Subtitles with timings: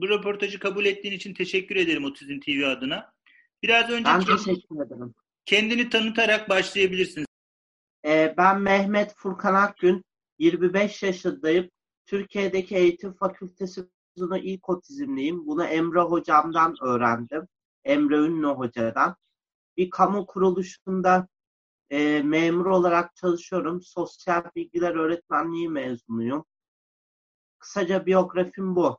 [0.00, 3.12] bu röportajı kabul ettiğin için teşekkür ederim Otizm TV adına.
[3.62, 5.14] Biraz önce Ben teşekkür ederim.
[5.44, 7.26] kendini tanıtarak başlayabilirsin.
[8.04, 10.04] Ee, ben Mehmet Furkan Akgün,
[10.38, 11.70] 25 yaşındayım.
[12.06, 13.84] Türkiye'deki eğitim fakültesi
[14.16, 15.46] mezunu ilk otizmliyim.
[15.46, 17.48] Bunu Emre hocamdan öğrendim.
[17.84, 19.16] Emre Ünlü hocadan.
[19.76, 21.28] Bir kamu kuruluşunda
[21.90, 23.82] e, memur olarak çalışıyorum.
[23.82, 26.44] Sosyal bilgiler öğretmenliği mezunuyum.
[27.58, 28.98] Kısaca biyografim bu.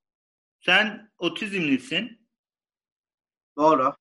[0.62, 2.28] Sen otizmlisin.
[3.58, 3.94] Doğru.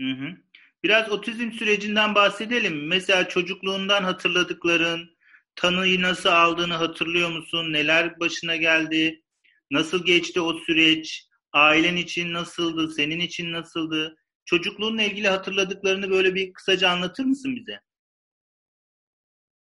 [0.00, 0.36] Hı hı.
[0.84, 2.86] Biraz otizm sürecinden bahsedelim.
[2.86, 5.16] Mesela çocukluğundan hatırladıkların,
[5.56, 7.72] tanıyı nasıl aldığını hatırlıyor musun?
[7.72, 9.22] Neler başına geldi?
[9.70, 11.28] Nasıl geçti o süreç?
[11.52, 12.92] Ailen için nasıldı?
[12.92, 14.16] Senin için nasıldı?
[14.44, 17.80] Çocukluğunla ilgili hatırladıklarını böyle bir kısaca anlatır mısın bize?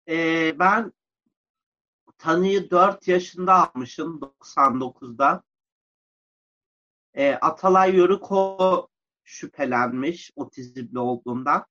[0.09, 0.91] Ee, ben
[2.17, 5.43] tanıyı 4 yaşında almışım 99'da.
[7.17, 8.87] Ee, Atalay Yörüko
[9.23, 11.65] şüphelenmiş otizmli olduğumdan.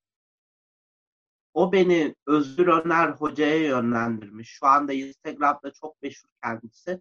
[1.55, 4.49] O beni Özgür Öner Hoca'ya yönlendirmiş.
[4.51, 7.01] Şu anda Instagram'da çok meşhur kendisi.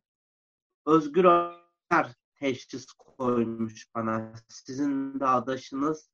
[0.85, 4.33] Özgür Öner teşhis koymuş bana.
[4.47, 6.09] Sizin de adaşınız.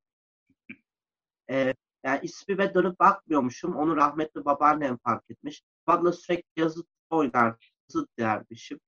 [1.49, 3.75] Ee, yani ismime dönüp bakmıyormuşum.
[3.75, 5.63] Onu rahmetli babaannem fark etmiş.
[5.87, 8.79] Babamla sürekli yazı oynar, yazı dermişim.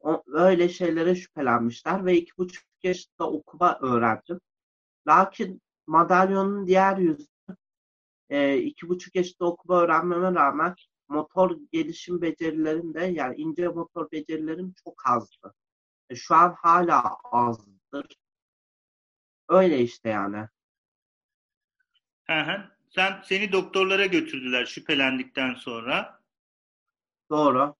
[0.00, 4.40] O, öyle şeylere şüphelenmişler ve iki buçuk yaşında okuma öğrendim.
[5.08, 7.26] Lakin madalyonun diğer yüzü
[8.30, 10.74] e, iki buçuk yaşında okuma öğrenmeme rağmen
[11.08, 15.54] motor gelişim becerilerim de yani ince motor becerilerim çok azdı.
[16.10, 18.16] E, şu an hala azdır.
[19.48, 20.48] Öyle işte yani.
[22.26, 22.70] Hı hı.
[22.90, 26.20] Sen seni doktorlara götürdüler şüphelendikten sonra.
[27.30, 27.74] Doğru.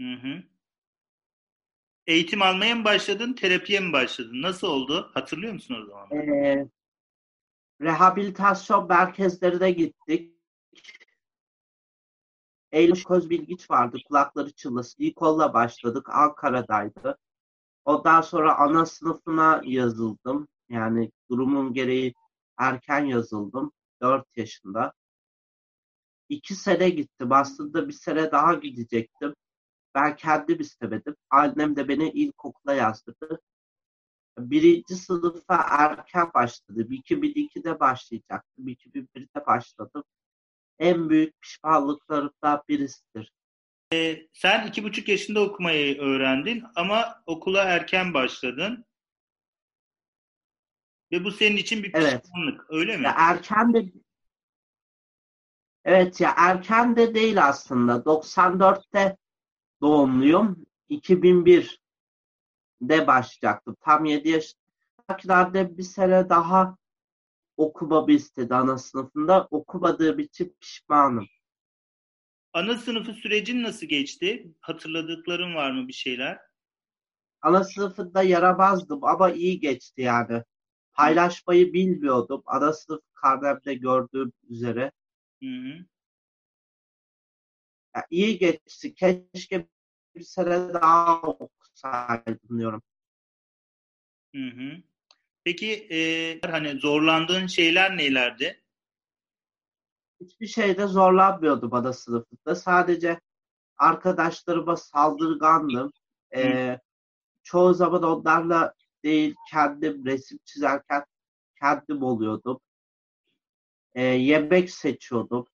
[0.00, 0.42] Hı hı.
[2.10, 4.42] Eğitim almaya mı başladın, terapiye mi başladın?
[4.42, 5.10] Nasıl oldu?
[5.14, 6.10] Hatırlıyor musun o zaman?
[6.10, 6.68] Ee,
[7.80, 10.34] rehabilitasyon merkezlerine gittik.
[12.72, 13.98] Eylül Közbilgiç vardı.
[14.08, 15.02] Kulakları çınlasın.
[15.02, 16.08] İlk onunla başladık.
[16.08, 17.18] Ankara'daydı.
[17.84, 20.48] Ondan sonra ana sınıfına yazıldım.
[20.68, 22.14] Yani durumum gereği
[22.58, 23.72] erken yazıldım.
[24.02, 24.92] 4 yaşında.
[26.28, 27.32] İki sene gittim.
[27.32, 29.34] Aslında bir sene daha gidecektim.
[29.94, 31.16] Ben kendim istemedim.
[31.30, 33.40] Annem de beni ilkokula yazdırdı.
[34.38, 36.88] Birinci sınıfa erken başladım.
[36.90, 38.68] 2002'de başlayacaktım.
[38.68, 40.04] 2001'de başladım.
[40.78, 43.32] En büyük pişmanlıklarımdan birisidir.
[44.32, 48.84] Sen iki buçuk yaşında okumayı öğrendin ama okula erken başladın.
[51.12, 52.22] Ve bu senin için bir Evet.
[52.22, 53.04] pişmanlık, öyle mi?
[53.04, 53.92] Ya erken de
[55.84, 57.92] Evet ya erken de değil aslında.
[57.92, 59.16] 94'te
[59.80, 60.66] doğumluyum.
[60.90, 63.76] 2001'de başlayacaktım.
[63.80, 66.76] Tam 7 yaşındakilerde bir sene daha
[67.56, 69.48] okumamı istedi ana sınıfında.
[69.50, 71.26] Okumadığım için pişmanım.
[72.52, 74.54] Ana sınıfı sürecin nasıl geçti?
[74.60, 76.38] Hatırladıkların var mı bir şeyler?
[77.42, 80.42] Ana sınıfında yaramazdım ama iyi geçti yani.
[80.92, 82.42] Paylaşmayı bilmiyordum.
[82.46, 84.92] Ana sınıf karnemde gördüğüm üzere.
[85.42, 85.84] Hı hı.
[87.96, 88.94] Ya iyi geçti.
[88.94, 89.68] Keşke
[90.14, 92.82] bir sene daha okusaydım diyorum.
[94.34, 94.82] Hı hı.
[95.44, 98.62] Peki e, hani zorlandığın şeyler nelerdi?
[100.20, 102.54] Hiçbir şeyde zorlanmıyordum ana sınıfında.
[102.54, 103.20] Sadece
[103.78, 105.92] arkadaşlarıma saldırgandım.
[106.36, 106.78] Ee,
[107.42, 108.74] çoğu zaman onlarla
[109.04, 111.04] değil kendim resim çizerken
[111.60, 112.60] kendim oluyordum.
[113.94, 115.46] Ee, yemek seçiyordum.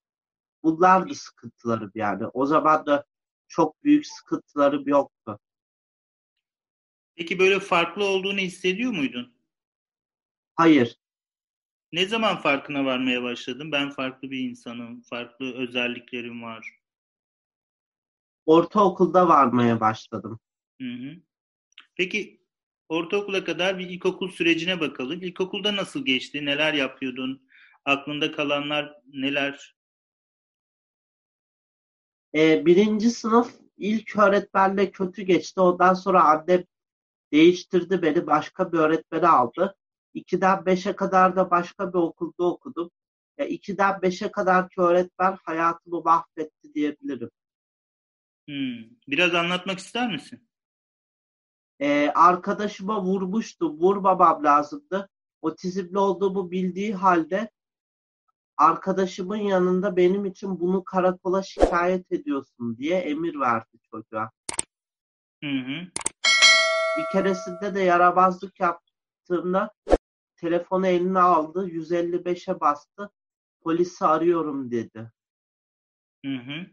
[0.67, 2.27] Bunlardı sıkıntılarım yani.
[2.27, 3.05] O zaman da
[3.49, 5.39] çok büyük sıkıntılarım yoktu.
[7.17, 9.35] Peki böyle farklı olduğunu hissediyor muydun?
[10.55, 10.97] Hayır.
[11.93, 13.73] Ne zaman farkına varmaya başladın?
[13.73, 16.81] Ben farklı bir insanım, farklı özelliklerim var.
[18.47, 20.41] Ortaokulda varmaya başladım.
[20.81, 21.17] Hı hı.
[21.97, 22.41] Peki
[22.89, 25.23] ortaokula kadar bir ilkokul sürecine bakalım.
[25.23, 26.45] İlkokulda nasıl geçti?
[26.45, 27.49] Neler yapıyordun?
[27.85, 29.76] Aklında kalanlar neler?
[32.37, 35.61] Ee, birinci sınıf ilk öğretmenle kötü geçti.
[35.61, 36.65] Ondan sonra annem
[37.33, 38.27] değiştirdi beni.
[38.27, 39.77] Başka bir öğretmeni aldı.
[40.15, 42.91] 2'den 5'e kadar da başka bir okulda okudum.
[43.39, 47.31] Ya 2'den 5'e kadarki öğretmen hayatımı mahvetti diyebilirim.
[48.49, 48.85] Hmm.
[49.09, 50.49] Biraz anlatmak ister misin?
[51.81, 53.81] Ee, arkadaşıma vurmuştum.
[53.81, 55.09] Vurmamam lazımdı.
[55.43, 57.51] Otizmli olduğumu bildiği halde
[58.57, 64.31] arkadaşımın yanında benim için bunu karakola şikayet ediyorsun diye emir verdi çocuğa.
[65.45, 65.87] Hı hı.
[66.97, 69.75] Bir keresinde de yaramazlık yaptığımda
[70.37, 73.11] telefonu eline aldı, 155'e bastı,
[73.61, 75.13] polisi arıyorum dedi.
[76.25, 76.67] Hı hı.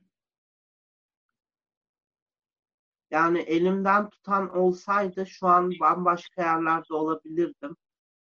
[3.11, 7.75] Yani elimden tutan olsaydı şu an bambaşka yerlerde olabilirdim.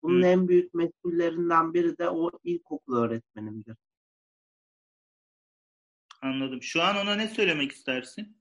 [0.04, 0.26] Bunun Hı.
[0.26, 3.78] en büyük mesullerinden biri de o ilkokul öğretmenimdir.
[6.22, 6.62] Anladım.
[6.64, 8.38] Şu an ona ne söylemek istersin?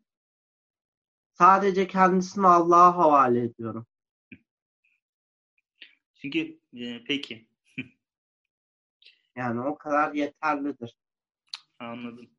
[1.33, 3.87] Sadece kendisini Allah'a havale ediyorum.
[6.15, 7.49] Çünkü e, peki
[9.37, 10.97] Yani o kadar yeterlidir.
[11.79, 12.31] anladım.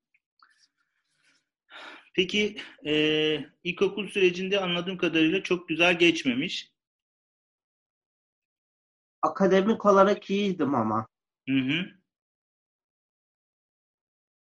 [2.13, 2.93] Peki e,
[3.63, 6.70] ilkokul sürecinde anladığım kadarıyla çok güzel geçmemiş.
[9.21, 11.07] Akademik olarak iyiydim ama.
[11.49, 11.85] Hı hı.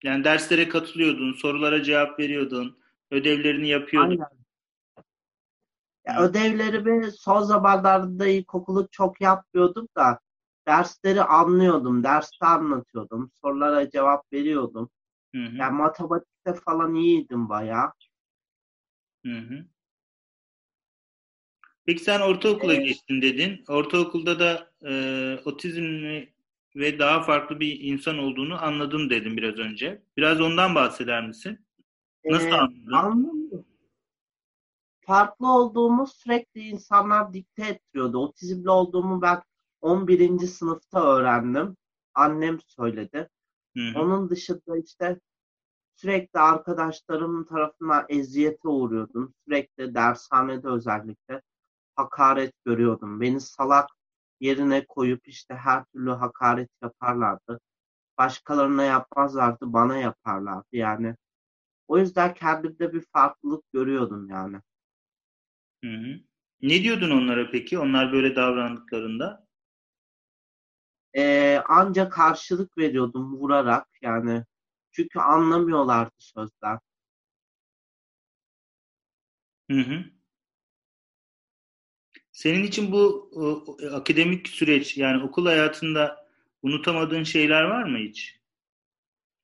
[0.03, 2.79] Yani derslere katılıyordun, sorulara cevap veriyordun,
[3.11, 4.11] ödevlerini yapıyordun.
[4.11, 4.45] Aynen.
[6.07, 10.19] Ya ödevlerimi son zamanlarda ilkokulu çok yapmıyordum da
[10.67, 12.05] dersleri anlıyordum.
[12.05, 13.31] Derste anlatıyordum.
[13.41, 14.91] Sorulara cevap veriyordum.
[15.35, 15.57] Hı hı.
[15.57, 17.93] Yani matematikte falan iyiydim bayağı.
[19.27, 19.65] Hı hı.
[21.87, 22.87] Peki sen ortaokula Evet.
[22.87, 23.65] geçtin dedin.
[23.69, 24.93] Ortaokulda da e,
[25.45, 26.35] otizmli
[26.77, 30.03] ve daha farklı bir insan olduğunu anladım dedim biraz önce.
[30.17, 31.67] Biraz ondan bahseder misin?
[32.25, 32.93] Nasıl Ee, anladın?
[32.93, 33.67] anladım.
[35.01, 38.19] Farklı olduğumu sürekli insanlar dikte ettiriyordu.
[38.19, 39.43] Otizmli olduğumu ben
[39.81, 40.47] 11.
[40.47, 41.77] sınıfta öğrendim.
[42.15, 43.29] Annem söyledi.
[43.77, 43.99] Hı hı.
[44.01, 45.21] Onun dışında işte
[45.95, 49.35] sürekli arkadaşlarım tarafından eziyete uğruyordum.
[49.45, 51.43] Sürekli dershanede özellikle
[51.97, 53.21] hakaret görüyordum.
[53.21, 53.91] Beni salak
[54.41, 57.61] yerine koyup işte her türlü hakaret yaparlardı.
[58.19, 61.17] Başkalarına yapmazlardı, bana yaparlardı yani.
[61.89, 64.61] O yüzden kendimde bir farklılık görüyordum yani.
[65.85, 66.21] Hı hı.
[66.63, 67.79] Ne diyordun onlara peki?
[67.79, 69.47] Onlar böyle davrandıklarında?
[71.17, 74.45] Ee, anca karşılık veriyordum vurarak yani.
[74.93, 76.79] Çünkü anlamıyorlardı sözler.
[79.71, 80.14] Hı hı.
[82.35, 86.27] Senin için bu o, akademik süreç yani okul hayatında
[86.63, 88.41] unutamadığın şeyler var mı hiç?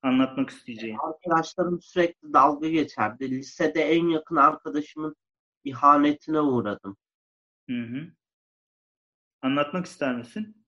[0.03, 0.97] Anlatmak isteyeceğin.
[0.97, 3.31] Arkadaşlarım sürekli dalga geçerdi.
[3.31, 5.17] Lisede en yakın arkadaşımın
[5.65, 6.97] ihanetine uğradım.
[7.69, 8.13] Hı hı.
[9.43, 10.65] Anlatmak ister misin?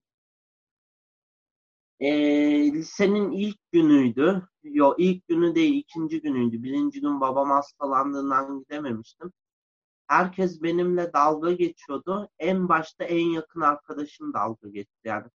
[2.00, 4.48] Ee, lisenin ilk günüydü.
[4.62, 6.62] Yo ilk günü değil ikinci günüydü.
[6.62, 9.32] Birinci gün babam hastalandığından gidememiştim.
[10.12, 12.28] Herkes benimle dalga geçiyordu.
[12.38, 15.00] En başta en yakın arkadaşım dalga geçti.
[15.04, 15.26] Yani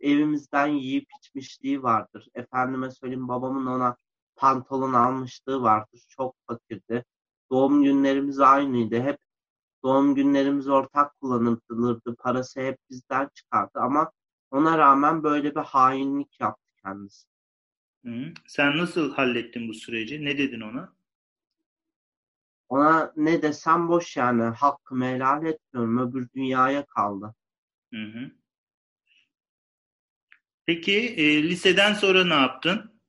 [0.00, 2.28] evimizden yiyip içmişliği vardır.
[2.34, 3.96] Efendime söyleyeyim babamın ona
[4.36, 6.04] pantolon almışlığı vardır.
[6.08, 7.04] Çok fakirdi.
[7.50, 9.00] Doğum günlerimiz aynıydı.
[9.00, 9.18] Hep
[9.82, 12.16] doğum günlerimiz ortak kullanılırdı.
[12.16, 14.12] Parası hep bizden çıkardı ama
[14.50, 17.26] ona rağmen böyle bir hainlik yaptı kendisi.
[18.04, 18.32] Hı.
[18.46, 20.24] Sen nasıl hallettin bu süreci?
[20.24, 20.92] Ne dedin ona?
[22.72, 24.42] Ona ne desem boş yani.
[24.42, 25.98] Hakkımı helal etmiyorum.
[25.98, 27.34] Öbür dünyaya kaldı.
[27.94, 28.30] Hı hı.
[30.66, 33.00] Peki e, liseden sonra ne yaptın?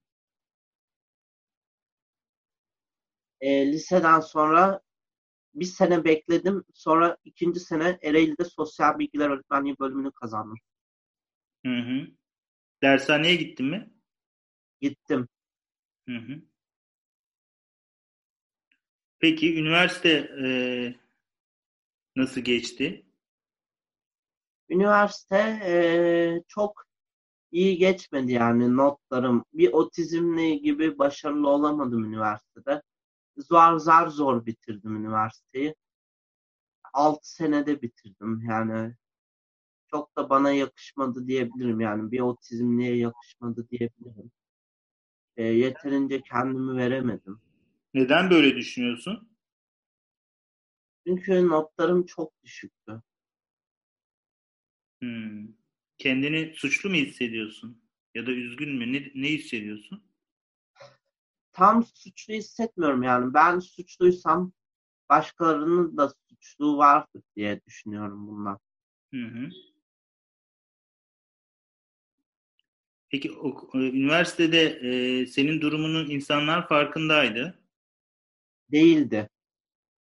[3.41, 4.82] E, liseden sonra
[5.55, 6.63] bir sene bekledim.
[6.74, 10.58] Sonra ikinci sene Ereğli'de Sosyal Bilgiler Öğretmenliği bölümünü kazandım.
[11.65, 12.08] Hı hı.
[12.82, 13.93] Dershaneye gittin mi?
[14.82, 15.27] Gittim.
[16.10, 16.41] Hı hı.
[19.24, 20.10] Peki üniversite
[20.44, 20.48] e,
[22.15, 23.06] nasıl geçti?
[24.70, 25.74] Üniversite e,
[26.48, 26.84] çok
[27.51, 29.46] iyi geçmedi yani notlarım.
[29.53, 32.82] Bir otizmli gibi başarılı olamadım üniversitede.
[33.38, 35.75] Zor zar zor bitirdim üniversiteyi.
[36.94, 38.96] 6 senede bitirdim yani.
[39.92, 42.12] Çok da bana yakışmadı diyebilirim yani.
[42.12, 44.32] Bir otizmliye yakışmadı diyebilirim.
[45.38, 47.42] E, yeterince kendimi veremedim.
[47.94, 49.30] Neden böyle düşünüyorsun?
[51.08, 53.02] Çünkü notlarım çok düşüktü.
[55.02, 55.48] Hmm.
[55.98, 57.84] Kendini suçlu mu hissediyorsun?
[58.16, 58.94] Ya da üzgün mü?
[58.94, 60.04] Ne, ne hissediyorsun?
[61.54, 63.34] Tam suçlu hissetmiyorum yani.
[63.34, 64.54] Ben suçluysam
[65.10, 68.60] başkalarının da suçluğu vardır diye düşünüyorum bundan.
[69.14, 69.50] Hı hı.
[73.10, 77.62] Peki o, e, üniversitede e, senin durumunun insanlar farkındaydı.
[78.74, 79.30] Değildi.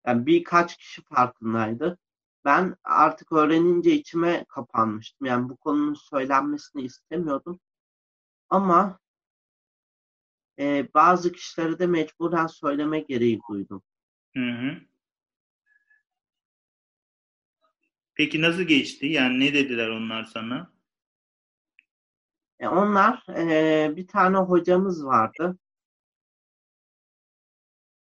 [0.06, 1.98] Yani birkaç kişi farkındaydı.
[2.44, 5.26] Ben artık öğrenince içime kapanmıştım.
[5.26, 7.60] Yani bu konunun söylenmesini istemiyordum.
[8.50, 8.98] Ama
[10.58, 13.82] e, bazı kişilere de mecburen söyleme gereği duydum.
[14.36, 14.76] Hı hı.
[18.14, 19.06] Peki nasıl geçti?
[19.06, 20.72] Yani ne dediler onlar sana?
[22.58, 25.58] E, onlar e, bir tane hocamız vardı.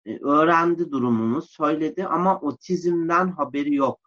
[0.10, 4.00] E, öğrendi durumunu, söyledi ama otizmden haberi yok.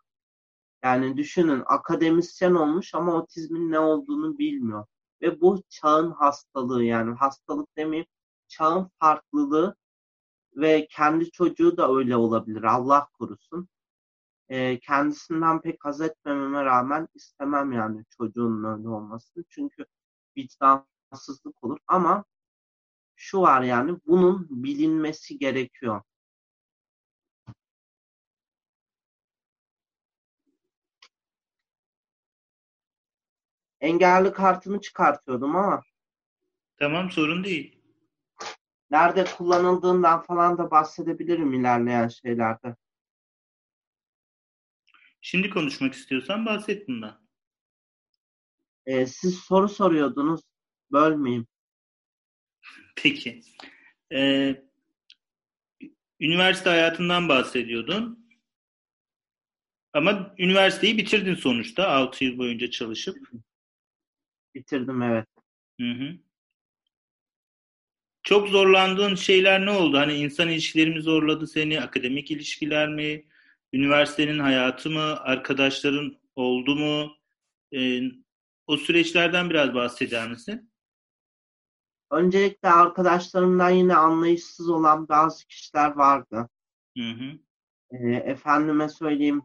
[0.85, 4.87] Yani düşünün akademisyen olmuş ama otizmin ne olduğunu bilmiyor.
[5.23, 8.07] Ve bu çağın hastalığı yani hastalık demeyeyim
[8.49, 9.77] çağın farklılığı
[10.57, 13.69] ve kendi çocuğu da öyle olabilir Allah korusun.
[14.49, 19.45] E, kendisinden pek haz etmememe rağmen istemem yani çocuğun öyle olmasını.
[19.49, 19.87] Çünkü
[20.37, 22.25] vicdansızlık olur ama
[23.23, 26.03] şu var yani bunun bilinmesi gerekiyor.
[33.81, 35.83] Engelli kartımı çıkartıyordum ama
[36.77, 37.83] Tamam sorun değil.
[38.91, 42.77] nerede kullanıldığından falan da bahsedebilirim ilerleyen şeylerde.
[45.21, 47.23] Şimdi konuşmak istiyorsan bahset bundan.
[48.87, 50.41] Ee, siz soru soruyordunuz.
[50.93, 51.47] Bölmeyeyim.
[52.97, 53.41] Peki.
[54.13, 54.63] Ee,
[56.21, 58.29] üniversite hayatından bahsediyordun.
[59.93, 63.17] Ama üniversiteyi bitirdin sonuçta 6 yıl boyunca çalışıp.
[64.55, 65.27] Bitirdim evet.
[65.81, 66.19] Hı hı.
[68.23, 69.99] Çok zorlandığın şeyler ne oldu?
[69.99, 71.81] Hani insan ilişkileri mi zorladı seni?
[71.81, 73.25] Akademik ilişkiler mi?
[73.73, 75.21] Üniversitenin hayatı mı?
[75.21, 77.17] Arkadaşların oldu mu?
[77.75, 78.03] Ee,
[78.67, 80.72] o süreçlerden biraz bahseder misin?
[82.13, 86.49] Öncelikle arkadaşlarımdan yine anlayışsız olan bazı kişiler vardı.
[86.99, 87.39] Hı hı.
[87.91, 89.43] Ee, efendime söyleyeyim.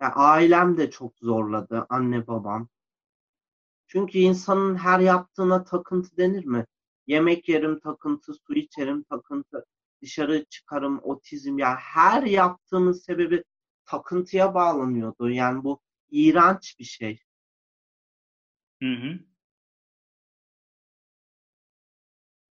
[0.00, 1.86] Ya, ailem de çok zorladı.
[1.88, 2.68] Anne babam.
[3.86, 6.66] Çünkü insanın her yaptığına takıntı denir mi?
[7.06, 9.64] Yemek yerim takıntı, su içerim takıntı,
[10.02, 11.58] dışarı çıkarım otizm.
[11.58, 13.44] Ya her yaptığımın sebebi
[13.84, 15.30] takıntıya bağlanıyordu.
[15.30, 17.20] Yani bu iğrenç bir şey.
[18.82, 19.31] Hı hı.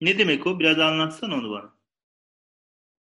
[0.01, 0.59] Ne demek o?
[0.59, 1.73] Biraz anlatsana onu bana.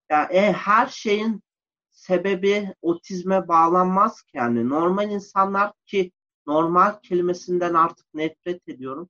[0.09, 1.43] Ya e, her şeyin
[1.91, 4.69] sebebi otizme bağlanmaz ki yani.
[4.69, 6.11] Normal insanlar ki
[6.47, 9.09] normal kelimesinden artık nefret ediyorum.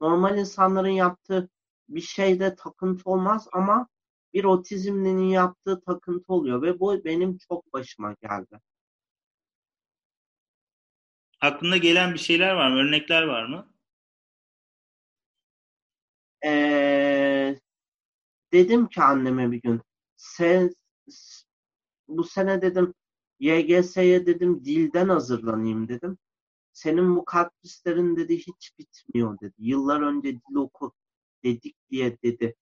[0.00, 1.48] Normal insanların yaptığı
[1.88, 3.88] bir şeyde takıntı olmaz ama
[4.34, 8.60] bir otizmlinin yaptığı takıntı oluyor ve bu benim çok başıma geldi.
[11.40, 12.76] Aklına gelen bir şeyler var mı?
[12.76, 13.71] Örnekler var mı?
[16.44, 17.58] Ee,
[18.52, 19.80] dedim ki anneme bir gün
[20.16, 20.70] sen
[22.08, 22.94] bu sene dedim
[23.40, 26.18] YGS'ye dedim dilden hazırlanayım dedim.
[26.72, 29.54] Senin bu kaprislerin dedi hiç bitmiyor dedi.
[29.58, 30.92] Yıllar önce dil oku
[31.44, 32.56] dedik diye dedi.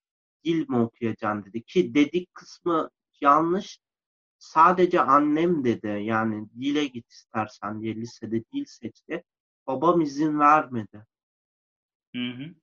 [0.45, 1.63] Dil mi okuyacaksın dedi.
[1.63, 3.79] Ki dedik kısmı yanlış.
[4.39, 5.87] Sadece annem dedi.
[6.03, 9.25] Yani dile git istersen diye lisede dil seçti.
[9.67, 11.07] Babam izin vermedi.
[12.15, 12.55] Hı hı.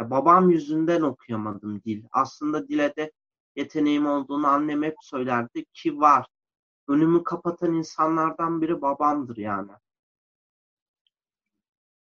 [0.00, 2.04] Ya babam yüzünden okuyamadım dil.
[2.12, 3.12] Aslında dile de
[3.56, 6.26] yeteneğim olduğunu annem hep söylerdi ki var.
[6.88, 9.70] Önümü kapatan insanlardan biri babamdır yani.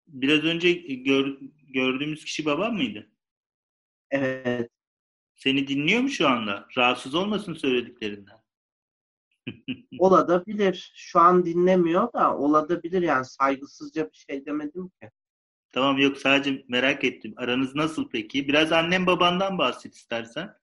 [0.07, 1.39] Biraz önce gör,
[1.69, 3.11] gördüğümüz kişi babam mıydı?
[4.11, 4.71] Evet.
[5.35, 6.67] Seni dinliyor mu şu anda?
[6.77, 8.39] Rahatsız olmasın söylediklerinden.
[9.99, 10.93] olabilir.
[10.95, 15.11] Şu an dinlemiyor da olabilir yani saygısızca bir şey demedim ki.
[15.73, 17.35] Tamam yok sadece merak ettim.
[17.37, 18.49] Aranız nasıl peki?
[18.49, 20.55] Biraz annem babandan bahset istersen.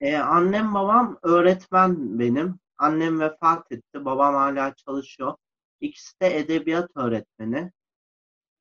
[0.00, 2.58] Ee, annem babam öğretmen benim.
[2.78, 4.04] Annem vefat etti.
[4.04, 5.34] Babam hala çalışıyor.
[5.80, 7.72] İkisi de edebiyat öğretmeni.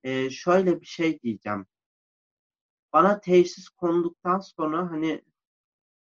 [0.03, 1.65] Ee, şöyle bir şey diyeceğim.
[2.93, 5.21] Bana teşhis konduktan sonra hani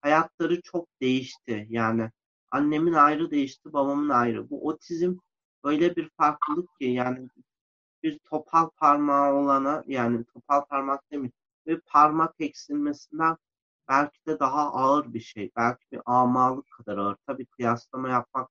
[0.01, 1.67] hayatları çok değişti.
[1.69, 2.11] Yani
[2.51, 4.49] annemin ayrı değişti, babamın ayrı.
[4.49, 5.15] Bu otizm
[5.63, 7.29] öyle bir farklılık ki yani
[8.03, 11.33] bir topal parmağı olana yani topal parmak demeyeyim
[11.67, 13.37] bir parmak eksilmesinden
[13.89, 15.51] belki de daha ağır bir şey.
[15.55, 17.17] Belki bir amalık kadar ağır.
[17.27, 18.49] Tabii kıyaslama yapmak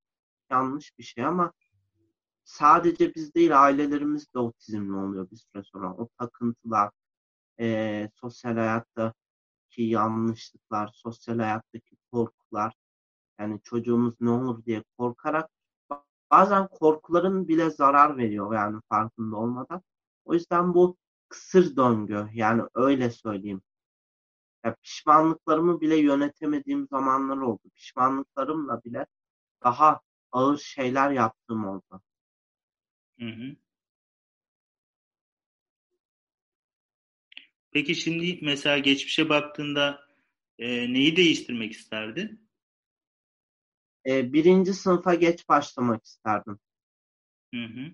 [0.50, 1.52] yanlış bir şey ama
[2.44, 5.94] sadece biz değil ailelerimiz de otizmli oluyor bir süre sonra.
[5.94, 6.90] O takıntılar,
[7.60, 12.74] e, sosyal hayattaki yanlışlıklar, sosyal hayattaki korkular
[13.40, 15.50] yani çocuğumuz ne olur diye korkarak
[16.30, 19.82] bazen korkuların bile zarar veriyor yani farkında olmadan.
[20.24, 20.96] O yüzden bu
[21.28, 23.62] kısır döngü yani öyle söyleyeyim.
[24.64, 27.62] Ya pişmanlıklarımı bile yönetemediğim zamanlar oldu.
[27.74, 29.06] Pişmanlıklarımla bile
[29.64, 30.00] daha
[30.32, 32.02] ağır şeyler yaptığım oldu.
[33.18, 33.56] Hı hı.
[37.70, 40.06] Peki şimdi mesela geçmişe baktığında
[40.58, 42.45] e, neyi değiştirmek isterdin?
[44.06, 46.58] E, birinci sınıfa geç başlamak isterdim.
[47.54, 47.92] Hı hı.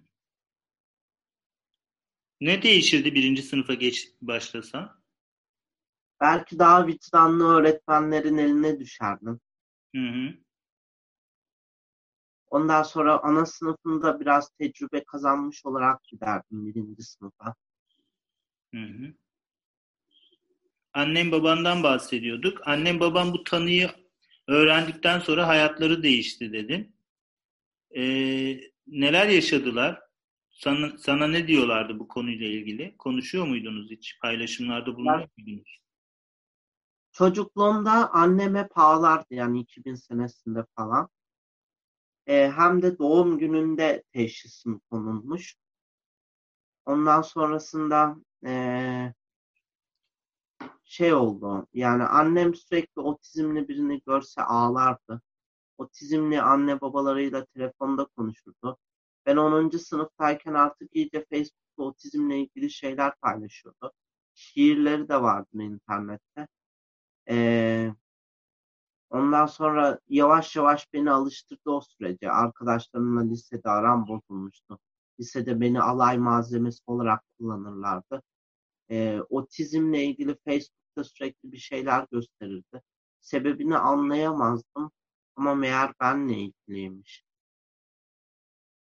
[2.41, 5.03] Ne değişirdi birinci sınıfa geç başlasa?
[6.21, 9.41] Belki daha vicdanlı öğretmenlerin eline düşerdim.
[9.95, 10.35] Hı hı.
[12.51, 17.55] Ondan sonra ana sınıfında biraz tecrübe kazanmış olarak giderdim birinci sınıfa.
[18.75, 19.15] Hı hı.
[20.95, 22.61] Annem babandan bahsediyorduk.
[22.67, 23.91] Annem babam bu tanıyı
[24.49, 26.97] öğrendikten sonra hayatları değişti dedin.
[27.97, 30.03] Ee, neler yaşadılar?
[30.51, 32.97] Sana, sana ne diyorlardı bu konuyla ilgili?
[32.99, 34.19] Konuşuyor muydunuz hiç?
[34.23, 35.79] Paylaşımlarda bulunuyor muydunuz?
[37.13, 38.71] Çocukluğumda anneme hep
[39.31, 41.09] yani 2000 senesinde falan.
[42.27, 45.57] E, hem de doğum gününde teşhisim konulmuş.
[46.87, 49.15] Ondan sonrasında e,
[50.85, 51.67] şey oldu.
[51.73, 55.23] Yani annem sürekli otizmli birini görse ağlardı.
[55.79, 58.79] Otizmli anne babalarıyla telefonda konuşurdu.
[59.27, 59.79] Ben 10.
[59.79, 63.93] sınıftayken artık iyice Facebook'ta otizmle ilgili şeyler paylaşıyordu.
[64.35, 66.49] Şiirleri de vardı internette.
[67.29, 67.95] Ee,
[69.11, 72.31] ondan sonra yavaş yavaş beni alıştırdı o sürece.
[72.31, 74.79] Arkadaşlarımla lisede aram bozulmuştu.
[75.21, 78.23] Lisede beni alay malzemesi olarak kullanırlardı.
[78.91, 82.83] Ee, otizmle ilgili Facebook'ta sürekli bir şeyler gösterirdi.
[83.21, 84.91] Sebebini anlayamazdım
[85.37, 87.25] ama meğer benle ilgiliymiş.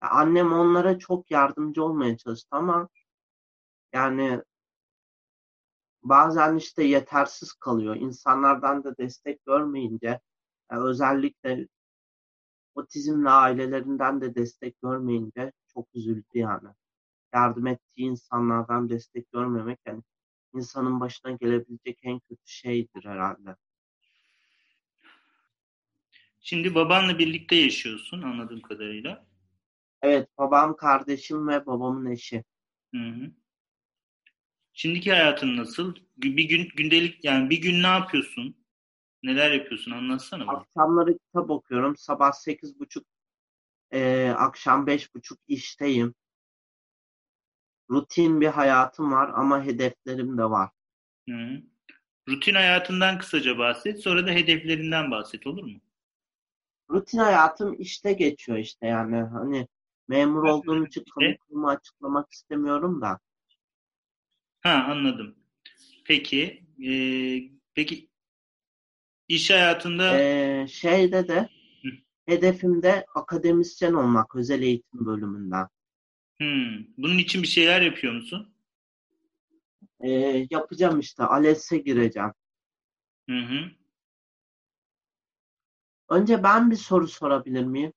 [0.00, 2.88] Annem onlara çok yardımcı olmaya çalıştı ama
[3.92, 4.42] yani
[6.02, 7.96] bazen işte yetersiz kalıyor.
[7.96, 10.20] İnsanlardan da destek görmeyince
[10.70, 11.68] yani özellikle
[12.74, 16.68] otizmli ailelerinden de destek görmeyince çok üzüldü yani.
[17.34, 20.02] Yardım ettiği insanlardan destek görmemek yani
[20.54, 23.56] insanın başına gelebilecek en kötü şeydir herhalde.
[26.40, 29.26] Şimdi babanla birlikte yaşıyorsun anladığım kadarıyla.
[30.02, 32.44] Evet, babam kardeşim ve babamın eşi.
[32.94, 33.30] Hı hı.
[34.72, 35.94] Şimdiki hayatın nasıl?
[36.16, 38.56] Bir gün gündelik yani bir gün ne yapıyorsun?
[39.22, 39.90] Neler yapıyorsun?
[39.90, 40.56] Anlatsana bana.
[40.56, 41.96] Akşamları kitap okuyorum.
[41.96, 43.06] Sabah sekiz buçuk,
[43.92, 46.14] e, akşam beş buçuk işteyim.
[47.90, 50.70] Rutin bir hayatım var ama hedeflerim de var.
[51.28, 51.62] Hı.
[52.28, 54.02] Rutin hayatından kısaca bahset.
[54.02, 55.80] Sonra da hedeflerinden bahset olur mu?
[56.90, 59.16] Rutin hayatım işte geçiyor işte yani.
[59.22, 59.68] Hani
[60.08, 61.04] memur olduğum için
[61.48, 63.18] kamu açıklamak istemiyorum da.
[64.60, 65.34] Ha anladım.
[66.04, 66.90] Peki, e,
[67.74, 68.08] peki
[69.28, 71.48] iş hayatında Ee, şeyde de
[71.82, 71.88] Hı.
[72.26, 75.68] hedefimde akademisyen olmak özel eğitim bölümünden.
[76.40, 78.54] Hmm, bunun için bir şeyler yapıyor musun?
[80.00, 81.22] Ee, yapacağım işte.
[81.22, 82.32] ALES'e gireceğim.
[83.28, 83.70] Hı hı.
[86.08, 87.92] Önce ben bir soru sorabilir miyim?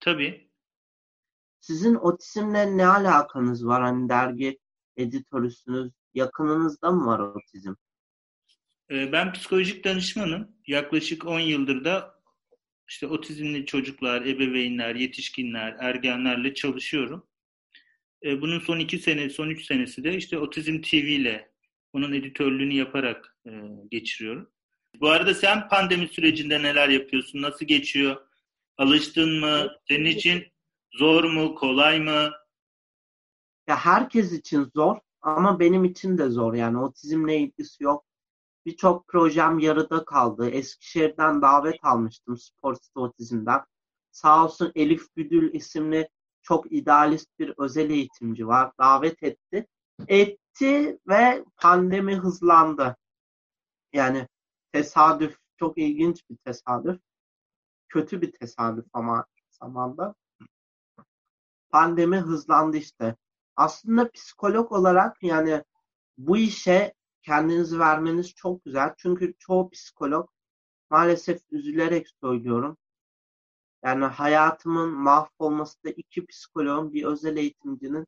[0.00, 0.50] Tabii.
[1.60, 3.82] Sizin otizmle ne alakanız var?
[3.82, 4.58] Hani dergi
[4.96, 5.92] editörüsünüz.
[6.14, 7.74] Yakınınızda mı var otizm?
[8.90, 10.56] E, ben psikolojik danışmanım.
[10.66, 12.22] Yaklaşık 10 yıldır da
[12.88, 17.26] işte otizmli çocuklar, ebeveynler, yetişkinler, ergenlerle çalışıyorum.
[18.24, 21.52] E, bunun son 2 sene, son 3 senesi de işte Otizm TV ile
[21.92, 23.50] onun editörlüğünü yaparak e,
[23.90, 24.50] geçiriyorum.
[25.00, 27.42] Bu arada sen pandemi sürecinde neler yapıyorsun?
[27.42, 28.16] Nasıl geçiyor?
[28.78, 29.68] Alıştın mı?
[29.88, 30.44] Senin için
[30.92, 31.54] zor mu?
[31.54, 32.32] Kolay mı?
[33.68, 36.54] Ya herkes için zor ama benim için de zor.
[36.54, 38.04] Yani otizmle ilgisi yok.
[38.66, 40.50] Birçok projem yarıda kaldı.
[40.50, 43.60] Eskişehir'den davet almıştım Sports Otizm'den.
[44.10, 46.08] Sağ olsun Elif Güdül isimli
[46.46, 48.72] çok idealist bir özel eğitimci var.
[48.78, 49.66] Davet etti.
[50.08, 52.96] Etti ve pandemi hızlandı.
[53.92, 54.28] Yani
[54.72, 57.00] tesadüf, çok ilginç bir tesadüf.
[57.88, 60.14] Kötü bir tesadüf ama zamanda.
[61.70, 63.16] Pandemi hızlandı işte.
[63.56, 65.64] Aslında psikolog olarak yani
[66.18, 68.94] bu işe kendinizi vermeniz çok güzel.
[68.98, 70.30] Çünkü çoğu psikolog
[70.90, 72.76] maalesef üzülerek söylüyorum.
[73.86, 78.06] Yani hayatımın mahvolmasında iki psikoloğun bir özel eğitimcinin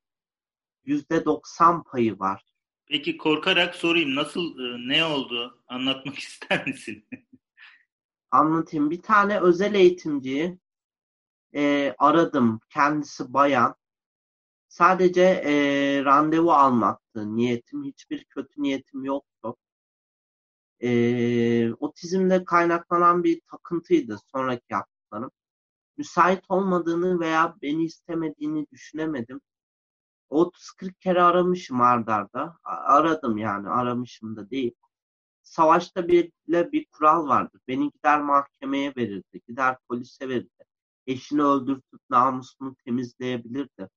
[0.84, 2.44] yüzde doksan payı var.
[2.86, 7.06] Peki korkarak sorayım nasıl e, ne oldu anlatmak ister misin?
[8.30, 8.90] Anlatayım.
[8.90, 10.58] Bir tane özel eğitimciyi
[11.54, 12.60] e, aradım.
[12.70, 13.74] Kendisi bayan.
[14.68, 15.52] Sadece e,
[16.04, 17.84] randevu almaktı niyetim.
[17.84, 19.56] Hiçbir kötü niyetim yoktu.
[20.82, 25.30] E, otizmle kaynaklanan bir takıntıydı sonraki yaptıklarım.
[25.98, 29.40] Müsait olmadığını veya beni istemediğini düşünemedim.
[30.30, 32.58] 30-40 kere aramışım ardarda.
[32.64, 34.74] Aradım yani aramışım da değil.
[35.42, 37.60] savaşta bile bir kural vardır.
[37.68, 40.64] Beni gider mahkemeye verirdi, gider polise verirdi.
[41.06, 43.88] Eşini öldürtüp namusunu temizleyebilirdi.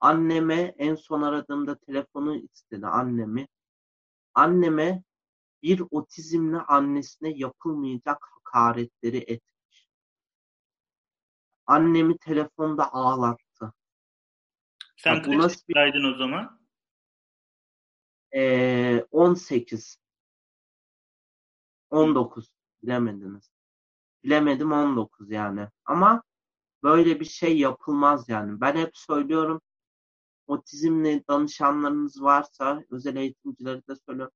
[0.00, 3.48] Anneme en son aradığımda telefonu istedi annemi.
[4.34, 5.02] Anneme
[5.62, 9.53] bir otizmli annesine yapılmayacak hakaretleri etmiş.
[11.66, 13.72] Annemi telefonda ağlattı.
[14.96, 16.60] Sen Ya bu kaç nasıl bir- yaşındaydın o zaman?
[18.34, 19.98] Ee, 18
[21.90, 22.48] 19
[22.82, 23.50] bilemediniz.
[24.24, 25.68] Bilemedim 19 yani.
[25.84, 26.22] Ama
[26.82, 28.60] böyle bir şey yapılmaz yani.
[28.60, 29.60] Ben hep söylüyorum
[30.46, 34.34] otizmle danışanlarınız varsa özel eğitimcileri de söylüyorum.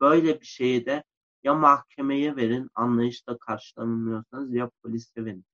[0.00, 1.04] Böyle bir şeyi de
[1.42, 5.44] ya mahkemeye verin anlayışla karşılanmıyorsanız ya polise verin.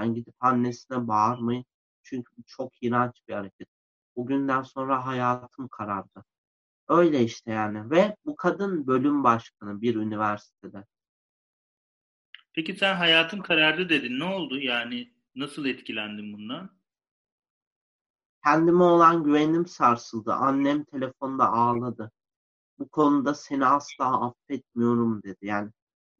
[0.00, 1.64] Yani gidip annesine bağırmayın.
[2.02, 3.68] Çünkü çok iğrenç bir hareket.
[4.16, 6.24] Bugünden sonra hayatım karardı.
[6.88, 7.90] Öyle işte yani.
[7.90, 10.84] Ve bu kadın bölüm başkanı bir üniversitede.
[12.52, 14.18] Peki sen hayatım karardı dedin.
[14.18, 14.58] Ne oldu?
[14.58, 16.70] Yani nasıl etkilendin bundan?
[18.44, 20.32] Kendime olan güvenim sarsıldı.
[20.32, 22.10] Annem telefonda ağladı.
[22.78, 25.38] Bu konuda seni asla affetmiyorum dedi.
[25.46, 25.70] Yani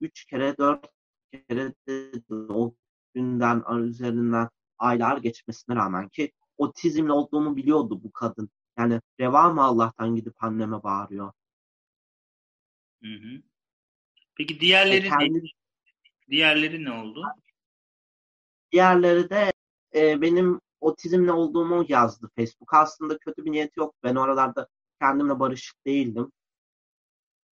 [0.01, 0.87] üç kere dört
[1.33, 2.75] kere dedi o
[3.15, 4.49] günden üzerinden
[4.79, 8.51] aylar geçmesine rağmen ki otizmli olduğumu biliyordu bu kadın.
[8.79, 11.33] Yani reva mı Allah'tan gidip anneme bağırıyor.
[13.03, 13.43] Hı hı.
[14.37, 15.19] Peki E, diğerleri ne?
[15.19, 15.43] kendi
[16.31, 17.25] Diğerleri ne oldu?
[18.73, 19.53] diğerleri de
[19.95, 22.75] e, benim otizmli olduğumu yazdı Facebook.
[22.75, 23.95] Aslında kötü bir niyeti yok.
[24.03, 24.69] Ben oralarda
[25.01, 26.33] kendimle barışık değildim.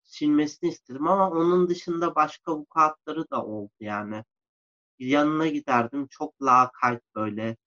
[0.04, 4.24] Silmesini istedim ama onun dışında başka vukuatları da oldu yani.
[5.00, 6.08] Yanına giderdim.
[6.08, 7.58] Çok lakayt böyle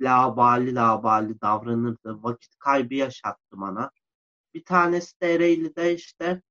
[0.00, 2.22] labali labali davranırdı.
[2.22, 3.90] Vakit kaybı yaşattı bana.
[4.54, 6.42] Bir tanesi de Ereğli'de işte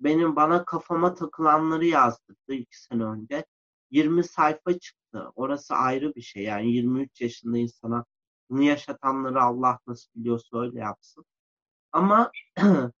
[0.00, 3.44] benim bana kafama takılanları yazdırdı iki sene önce.
[3.90, 5.30] 20 sayfa çıktı.
[5.34, 6.42] Orası ayrı bir şey.
[6.44, 8.04] Yani 23 yaşında insana
[8.50, 11.24] bunu yaşatanları Allah nasıl biliyorsa öyle yapsın.
[11.92, 12.32] Ama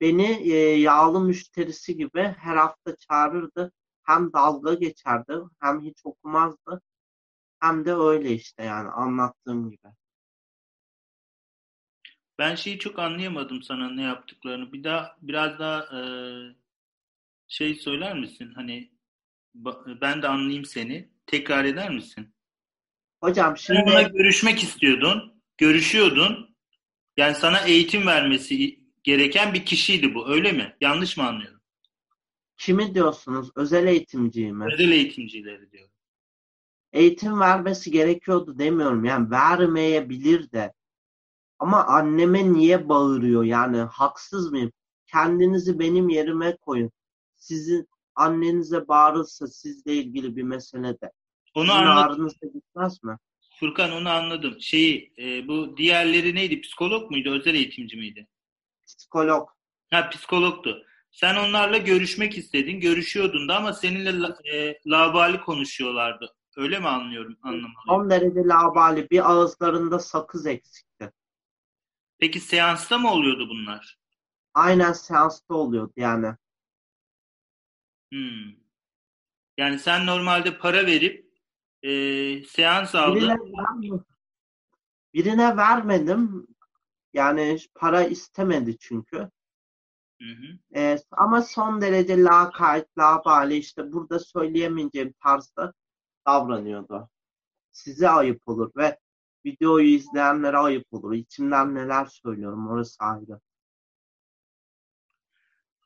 [0.00, 0.48] beni
[0.80, 3.72] yağlı müşterisi gibi her hafta çağırırdı.
[4.02, 6.82] Hem dalga geçerdi hem hiç okumazdı.
[7.60, 9.88] Hem de öyle işte yani anlattığım gibi.
[12.38, 14.72] Ben şeyi çok anlayamadım sana ne yaptıklarını.
[14.72, 16.00] Bir daha biraz daha e,
[17.48, 18.52] şey söyler misin?
[18.54, 18.92] Hani
[20.00, 21.08] ben de anlayayım seni.
[21.26, 22.34] Tekrar eder misin?
[23.20, 26.56] Hocam Sen onunla şimdi görüşmek istiyordun, görüşüyordun.
[27.16, 30.76] Yani sana eğitim vermesi gereken bir kişiydi bu, öyle mi?
[30.80, 31.61] Yanlış mı anlıyorum?
[32.62, 33.50] Kimi diyorsunuz?
[33.56, 34.64] Özel eğitimciyi mi?
[34.72, 35.92] Özel eğitimcileri diyorum.
[36.92, 39.04] Eğitim vermesi gerekiyordu demiyorum.
[39.04, 40.72] Yani vermeyebilir de.
[41.58, 43.44] Ama anneme niye bağırıyor?
[43.44, 44.72] Yani haksız mıyım?
[45.06, 46.90] Kendinizi benim yerime koyun.
[47.36, 51.12] Sizin annenize bağırırsa sizle ilgili bir meselede.
[51.54, 52.28] Onu anladım.
[52.54, 53.16] gitmez mi?
[53.60, 54.56] Furkan onu anladım.
[54.60, 56.60] Şeyi, e, bu diğerleri neydi?
[56.60, 57.30] Psikolog muydu?
[57.30, 58.26] Özel eğitimci miydi?
[58.86, 59.48] Psikolog.
[59.90, 60.86] Ha psikologtu.
[61.12, 66.34] Sen onlarla görüşmek istedin, görüşüyordun da ama seninle e, labali konuşuyorlardı.
[66.56, 67.74] Öyle mi anlıyorum, anlamalıyım?
[67.86, 69.10] Son derece labali.
[69.10, 71.12] Bir ağızlarında sakız eksikti.
[72.18, 73.98] Peki seansta mı oluyordu bunlar?
[74.54, 76.36] Aynen seansta oluyordu yani.
[78.12, 78.52] Hmm.
[79.58, 81.32] Yani sen normalde para verip
[81.82, 81.90] e,
[82.42, 83.20] seans aldın.
[83.20, 84.00] Birine,
[85.14, 86.46] birine vermedim.
[87.12, 89.30] Yani para istemedi çünkü.
[90.22, 90.78] Hı hı.
[90.80, 95.72] Ee, ama son derece lakayt, labali işte burada söyleyemeyeceğim tarzda
[96.26, 97.10] davranıyordu.
[97.72, 98.98] Size ayıp olur ve
[99.46, 101.14] videoyu izleyenlere ayıp olur.
[101.14, 103.40] İçimden neler söylüyorum orası ayrı.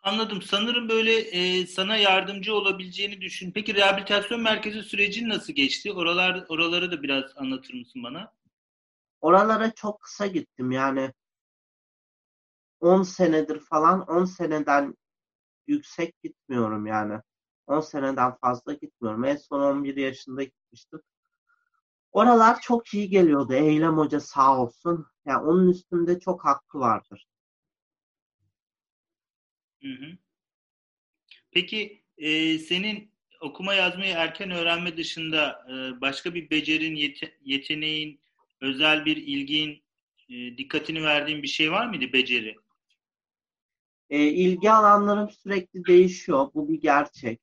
[0.02, 0.42] Anladım.
[0.42, 3.52] Sanırım böyle e, sana yardımcı olabileceğini düşün.
[3.52, 5.92] Peki rehabilitasyon merkezi sürecin nasıl geçti?
[5.92, 8.32] Oralar, oraları da biraz anlatır mısın bana?
[9.20, 11.12] Oralara çok kısa gittim yani
[12.80, 14.94] 10 senedir falan 10 seneden
[15.66, 17.20] yüksek gitmiyorum yani.
[17.66, 19.24] 10 seneden fazla gitmiyorum.
[19.24, 21.00] En son 11 yaşında gitmiştim.
[22.12, 23.52] Oralar çok iyi geliyordu.
[23.54, 25.06] Eylem Hoca sağ olsun.
[25.26, 27.26] Yani onun üstünde çok hakkı vardır.
[29.82, 30.16] Hı hı.
[31.50, 33.10] Peki e, senin
[33.40, 38.20] okuma yazmayı erken öğrenme dışında e, başka bir becerin, yete- yeteneğin,
[38.60, 39.82] özel bir ilgin,
[40.28, 42.56] e, dikkatini verdiğin bir şey var mıydı beceri?
[44.10, 46.48] e, ilgi alanlarım sürekli değişiyor.
[46.54, 47.40] Bu bir gerçek.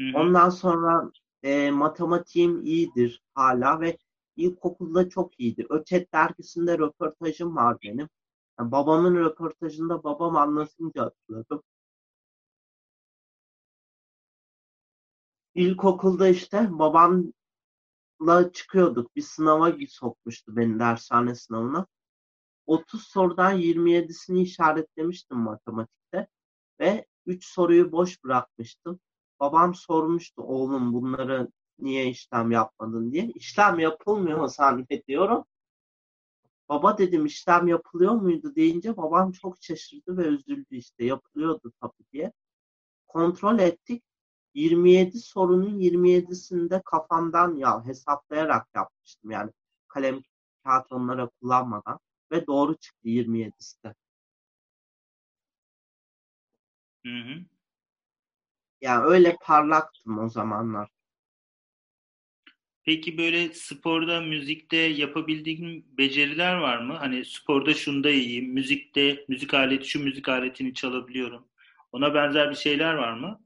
[0.00, 0.18] Hı hı.
[0.18, 1.10] Ondan sonra
[1.42, 3.98] e, matematiğim iyidir hala ve
[4.36, 5.66] ilkokulda çok iyidir.
[5.70, 8.08] Öçet dergisinde röportajım var benim.
[8.58, 11.62] Yani babamın röportajında babam anlatınca hatırladım.
[15.54, 17.32] İlkokulda işte babamla
[18.52, 19.16] çıkıyorduk.
[19.16, 21.86] Bir sınava sokmuştu beni dershane sınavına.
[22.70, 26.28] 30 sorudan 27'sini işaretlemiştim matematikte
[26.80, 29.00] ve 3 soruyu boş bırakmıştım.
[29.40, 33.26] Babam sormuştu oğlum bunları niye işlem yapmadın diye.
[33.34, 35.44] İşlem yapılmıyor zannediyorum.
[36.68, 42.32] Baba dedim işlem yapılıyor muydu deyince babam çok şaşırdı ve üzüldü işte yapılıyordu tabii diye.
[43.08, 44.04] Kontrol ettik.
[44.54, 49.50] 27 sorunun 27'sini de kafamdan ya hesaplayarak yapmıştım yani
[49.88, 50.22] kalem
[50.64, 52.00] kağıt onlara kullanmadan
[52.32, 53.94] ve doğru çıktı 27'si de.
[57.04, 57.44] Hı hı.
[58.80, 60.90] Yani öyle parlaktım o zamanlar.
[62.84, 66.94] Peki böyle sporda, müzikte yapabildiğin beceriler var mı?
[66.94, 71.48] Hani sporda şunda iyiyim, müzikte müzik aleti, şu müzik aletini çalabiliyorum.
[71.92, 73.40] Ona benzer bir şeyler var mı?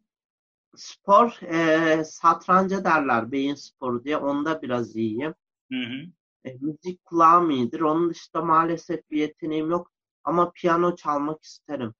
[0.77, 4.17] Spor, e, satranca derler beyin sporu diye.
[4.17, 5.35] Onda biraz iyiyim.
[5.73, 6.07] Hı hı.
[6.45, 7.81] E, müzik kulağım iyidir.
[7.81, 9.93] Onun dışında maalesef bir yeteneğim yok.
[10.25, 11.95] Ama piyano çalmak isterim.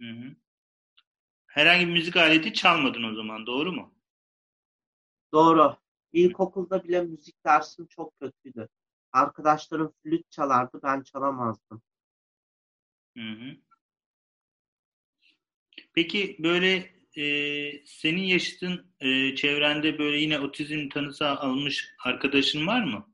[0.00, 0.36] Hı hı.
[1.46, 3.94] Herhangi bir müzik aleti çalmadın o zaman, doğru mu?
[5.32, 5.76] Doğru.
[6.12, 8.68] İlkokulda bile müzik dersim çok kötüydü.
[9.12, 11.82] Arkadaşlarım flüt çalardı, ben çalamazdım.
[13.16, 13.56] Hı hı.
[15.94, 23.13] Peki böyle e, senin yaşadığın e, çevrende böyle yine otizm tanısı almış arkadaşın var mı?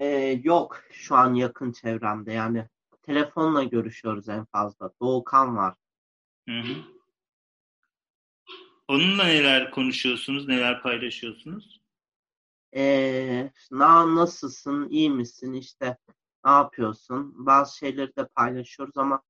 [0.00, 2.68] Ee, yok şu an yakın çevremde yani
[3.02, 4.90] telefonla görüşüyoruz en fazla.
[5.00, 5.74] Doğukan var.
[6.48, 6.74] Hı hı.
[8.88, 11.80] Onunla neler konuşuyorsunuz, neler paylaşıyorsunuz?
[12.76, 15.96] Ee, na, nasılsın, iyi misin, işte
[16.44, 17.46] ne yapıyorsun?
[17.46, 19.22] Bazı şeyleri de paylaşıyoruz ama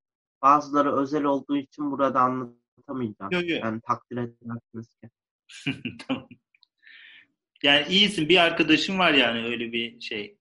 [0.42, 3.30] bazıları özel olduğu için burada anlatamayacağım.
[3.30, 3.64] Yok yok.
[3.64, 5.10] Yani takdir edersiniz ki.
[6.08, 6.28] Tamam.
[7.62, 10.39] Yani iyisin, bir arkadaşın var yani öyle bir şey.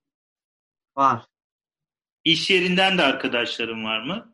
[0.99, 1.25] Var.
[2.23, 4.33] İş yerinden de arkadaşların var mı?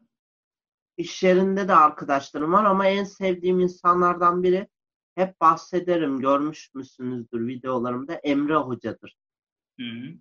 [0.98, 4.68] İş yerinde de arkadaşlarım var ama en sevdiğim insanlardan biri
[5.16, 9.18] hep bahsederim, görmüş müsünüzdür videolarımda Emre Hoca'dır.
[9.80, 10.14] Hı hı.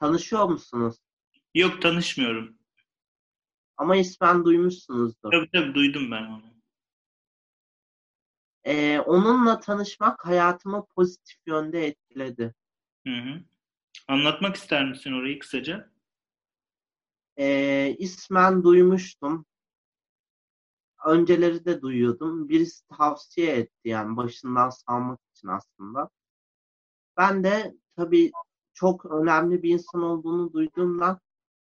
[0.00, 0.96] Tanışıyor musunuz?
[1.54, 2.58] Yok tanışmıyorum.
[3.76, 5.30] Ama ismen duymuşsunuzdur.
[5.30, 6.54] Tabii tabii duydum ben onu.
[8.64, 12.54] Ee, onunla tanışmak hayatımı pozitif yönde etkiledi.
[13.06, 13.53] Hı hı.
[14.08, 15.90] Anlatmak ister misin orayı kısaca?
[17.38, 19.46] Ee, ismen duymuştum.
[21.06, 22.48] Önceleri de duyuyordum.
[22.48, 26.10] Birisi tavsiye etti yani başından salmak için aslında.
[27.16, 28.32] Ben de tabii
[28.74, 31.20] çok önemli bir insan olduğunu duyduğumdan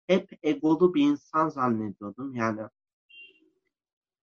[0.07, 2.35] hep egolu bir insan zannediyordum.
[2.35, 2.61] Yani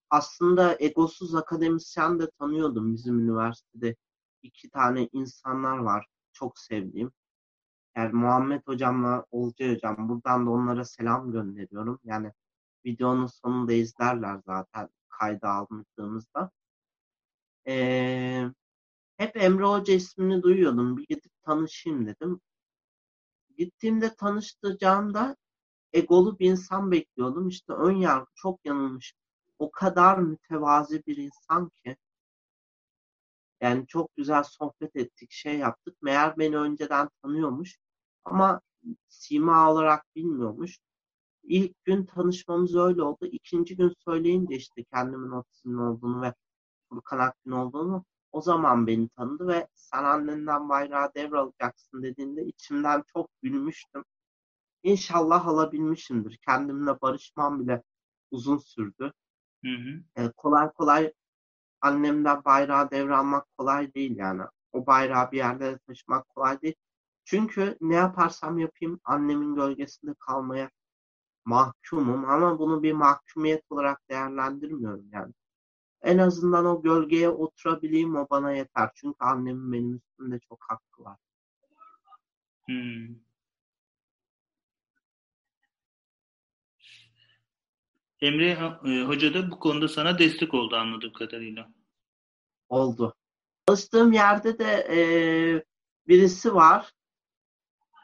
[0.10, 3.96] aslında egosuz akademisyen de tanıyordum bizim üniversitede.
[4.42, 7.12] iki tane insanlar var çok sevdiğim.
[7.98, 12.00] Yani Muhammed hocamla Olcay hocam buradan da onlara selam gönderiyorum.
[12.04, 12.32] Yani
[12.86, 16.52] videonun sonunda izlerler zaten kayda aldığımızda.
[17.68, 18.46] Ee,
[19.18, 20.98] hep Emre Hoca ismini duyuyordum.
[20.98, 22.42] Bir gidip tanışayım dedim.
[23.58, 25.36] Gittiğimde tanıştıracağımda
[25.94, 27.48] egolu bir insan bekliyordum.
[27.48, 29.14] İşte ön yargı çok yanılmış.
[29.60, 31.98] O kadar mütevazi bir insan ki.
[33.62, 36.02] Yani çok güzel sohbet ettik, şey yaptık.
[36.02, 37.78] Meğer beni önceden tanıyormuş.
[38.28, 38.62] Ama
[39.08, 40.78] sima olarak bilmiyormuş.
[41.44, 43.26] İlk gün tanışmamız öyle oldu.
[43.26, 46.34] İkinci gün söyleyince işte kendimin otizmli olduğunu ve
[46.90, 53.30] Furkan Akgün olduğunu o zaman beni tanıdı ve sen annenden bayrağı devralacaksın dediğinde içimden çok
[53.42, 54.04] gülmüştüm.
[54.84, 56.38] İnşallah alabilmişimdir.
[56.38, 57.84] Kendimle barışmam bile
[58.32, 59.14] uzun sürdü.
[59.66, 60.04] Hı hı.
[60.18, 61.14] Ee, kolay kolay
[61.82, 64.42] annemden bayrağı devralmak kolay değil yani.
[64.72, 66.76] O bayrağı bir yerde taşımak kolay değil.
[67.30, 70.70] Çünkü ne yaparsam yapayım annemin gölgesinde kalmaya
[71.46, 75.34] mahkumum ama bunu bir mahkumiyet olarak değerlendirmiyorum yani.
[76.02, 78.90] En azından o gölgeye oturabileyim o bana yeter.
[78.96, 81.18] Çünkü annemin benim üstümde çok hakkı var.
[82.66, 83.16] Hmm.
[88.22, 88.50] Emre
[88.86, 91.70] e, Hoca da bu konuda sana destek oldu anladığım kadarıyla.
[92.70, 93.16] Oldu.
[93.68, 95.00] Çalıştığım yerde de e,
[96.08, 96.97] birisi var.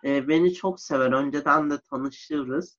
[0.03, 1.11] E, beni çok sever.
[1.11, 2.77] Önceden de tanışırız.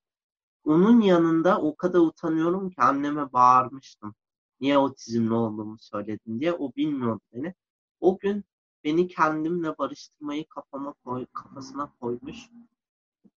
[0.65, 4.15] Onun yanında o kadar utanıyorum ki anneme bağırmıştım.
[4.61, 6.53] Niye otizmli olduğumu söyledin diye.
[6.53, 7.55] O bilmiyordu beni.
[8.01, 8.45] O gün
[8.85, 12.39] beni kendimle barıştırmayı kafama koy, kafasına koymuş.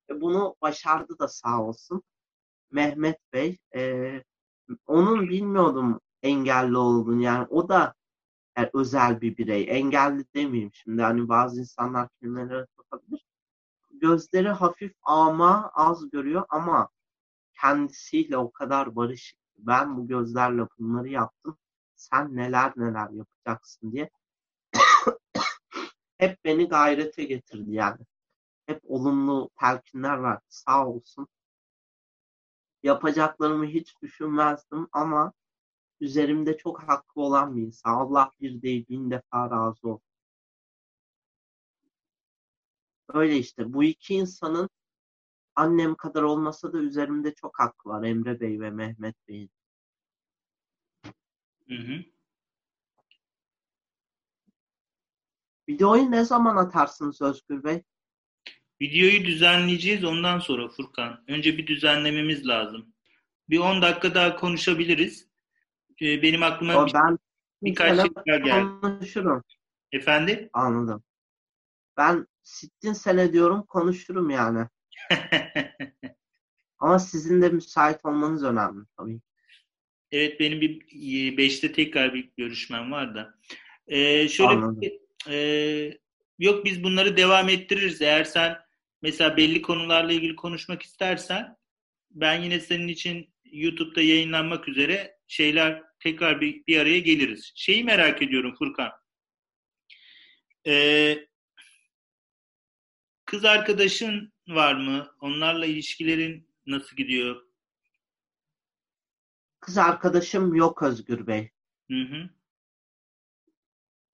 [0.09, 2.03] Ve bunu başardı da sağ olsun.
[2.71, 3.57] Mehmet Bey.
[3.75, 4.23] E,
[4.87, 7.21] onun bilmiyordum engelli olduğunu.
[7.21, 7.95] Yani o da
[8.57, 9.65] Yani özel bir birey.
[9.69, 11.01] Engelli demeyeyim şimdi.
[11.01, 13.26] Hani bazı insanlar kelimeleri tutabilir.
[13.99, 16.89] Gözleri hafif ama az görüyor ama
[17.61, 19.39] kendisiyle o kadar barışık.
[19.57, 21.57] Ben bu gözlerle bunları yaptım.
[21.95, 24.09] Sen neler neler yapacaksın diye
[26.17, 27.99] hep beni gayrete getirdi yani.
[28.65, 30.43] Hep olumlu telkinler verdi.
[30.49, 31.27] Sağ olsun.
[32.83, 35.33] Yapacaklarımı hiç düşünmezdim ama
[35.99, 37.93] üzerimde çok hakkı olan bir insan.
[37.93, 40.06] Allah bir değil bin defa razı olsun.
[43.13, 43.73] Öyle işte.
[43.73, 44.69] Bu iki insanın
[45.55, 48.03] annem kadar olmasa da üzerimde çok hakkı var.
[48.03, 49.49] Emre Bey ve Mehmet Bey'in.
[51.67, 52.03] Hı hı.
[55.69, 57.83] Videoyu ne zaman atarsınız Özgür Bey?
[58.81, 61.23] Videoyu düzenleyeceğiz ondan sonra Furkan.
[61.27, 62.93] Önce bir düzenlememiz lazım.
[63.49, 65.27] Bir 10 dakika daha konuşabiliriz.
[66.01, 67.19] Ee, benim aklıma O bir, ben
[67.61, 68.67] birkaç şey geldi.
[68.81, 69.43] konuşurum.
[69.91, 70.49] Efendim?
[70.53, 71.03] Anladım.
[71.97, 74.67] Ben sittin sene diyorum konuşurum yani.
[76.79, 79.19] Ama sizin de müsait olmanız önemli tabii.
[80.11, 80.81] Evet benim bir
[81.37, 83.33] 5'te tekrar bir görüşmem var da.
[83.87, 84.81] Ee, şöyle Anladım.
[84.81, 85.97] bir, e,
[86.39, 88.01] yok biz bunları devam ettiririz.
[88.01, 88.57] Eğer sen
[89.01, 91.57] mesela belli konularla ilgili konuşmak istersen
[92.11, 97.51] ben yine senin için YouTube'da yayınlanmak üzere şeyler tekrar bir, bir araya geliriz.
[97.55, 98.91] Şeyi merak ediyorum Furkan.
[100.67, 101.26] Ee,
[103.27, 105.07] kız arkadaşın var mı?
[105.21, 107.41] Onlarla ilişkilerin nasıl gidiyor?
[109.59, 111.51] Kız arkadaşım yok Özgür Bey.
[111.91, 112.29] Hı hı.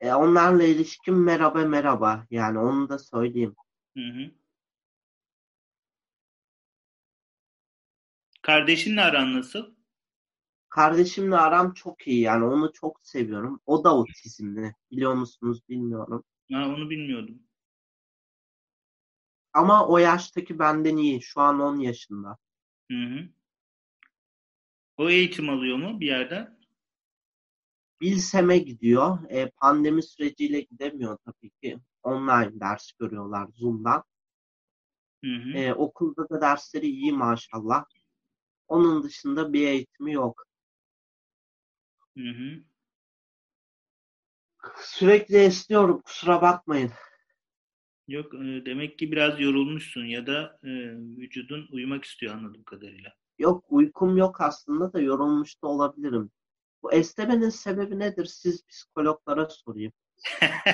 [0.02, 2.28] E, onlarla ilişkim merhaba merhaba.
[2.32, 3.56] Yani onu da söyleyeyim.
[3.97, 4.32] Hı hı.
[8.41, 9.76] Kardeşinle aran nasıl?
[10.69, 13.62] Kardeşimle aram çok iyi yani onu çok seviyorum.
[13.65, 14.76] O da otizmli.
[14.91, 16.23] Biliyor musunuz bilmiyorum.
[16.52, 17.43] Ha, onu bilmiyordum.
[19.53, 21.21] Ama o yaştaki benden iyi.
[21.21, 22.37] Şu an 10 yaşında.
[22.91, 23.29] Hı hı.
[24.97, 26.59] O eğitim alıyor mu bir yerden?
[28.01, 29.29] Bilsem'e gidiyor.
[29.29, 31.79] E, pandemi süreciyle gidemiyor tabii ki.
[32.03, 34.03] Online ders görüyorlar Zoom'dan.
[35.23, 35.57] Hı hı.
[35.57, 37.85] E, okulda da dersleri iyi maşallah.
[38.67, 40.43] Onun dışında bir eğitimi yok.
[42.17, 42.63] Hı hı.
[44.77, 46.91] Sürekli esniyorum kusura bakmayın.
[48.07, 50.69] Yok e, demek ki biraz yorulmuşsun ya da e,
[51.17, 53.13] vücudun uyumak istiyor anladığım kadarıyla.
[53.39, 56.31] Yok uykum yok aslında da yorulmuş da olabilirim.
[56.83, 58.25] Bu esnemenin sebebi nedir?
[58.25, 59.91] Siz psikologlara sorayım.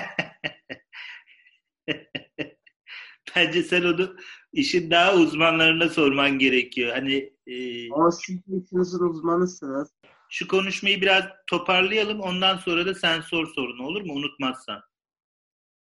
[3.36, 4.16] Bence sen onu
[4.52, 6.92] işin daha uzmanlarına sorman gerekiyor.
[6.92, 9.92] Hani e, Ama siz işinizin uzmanısınız.
[10.30, 12.20] şu konuşmayı biraz toparlayalım.
[12.20, 14.12] Ondan sonra da sen sor sorunu olur mu?
[14.12, 14.80] Unutmazsan.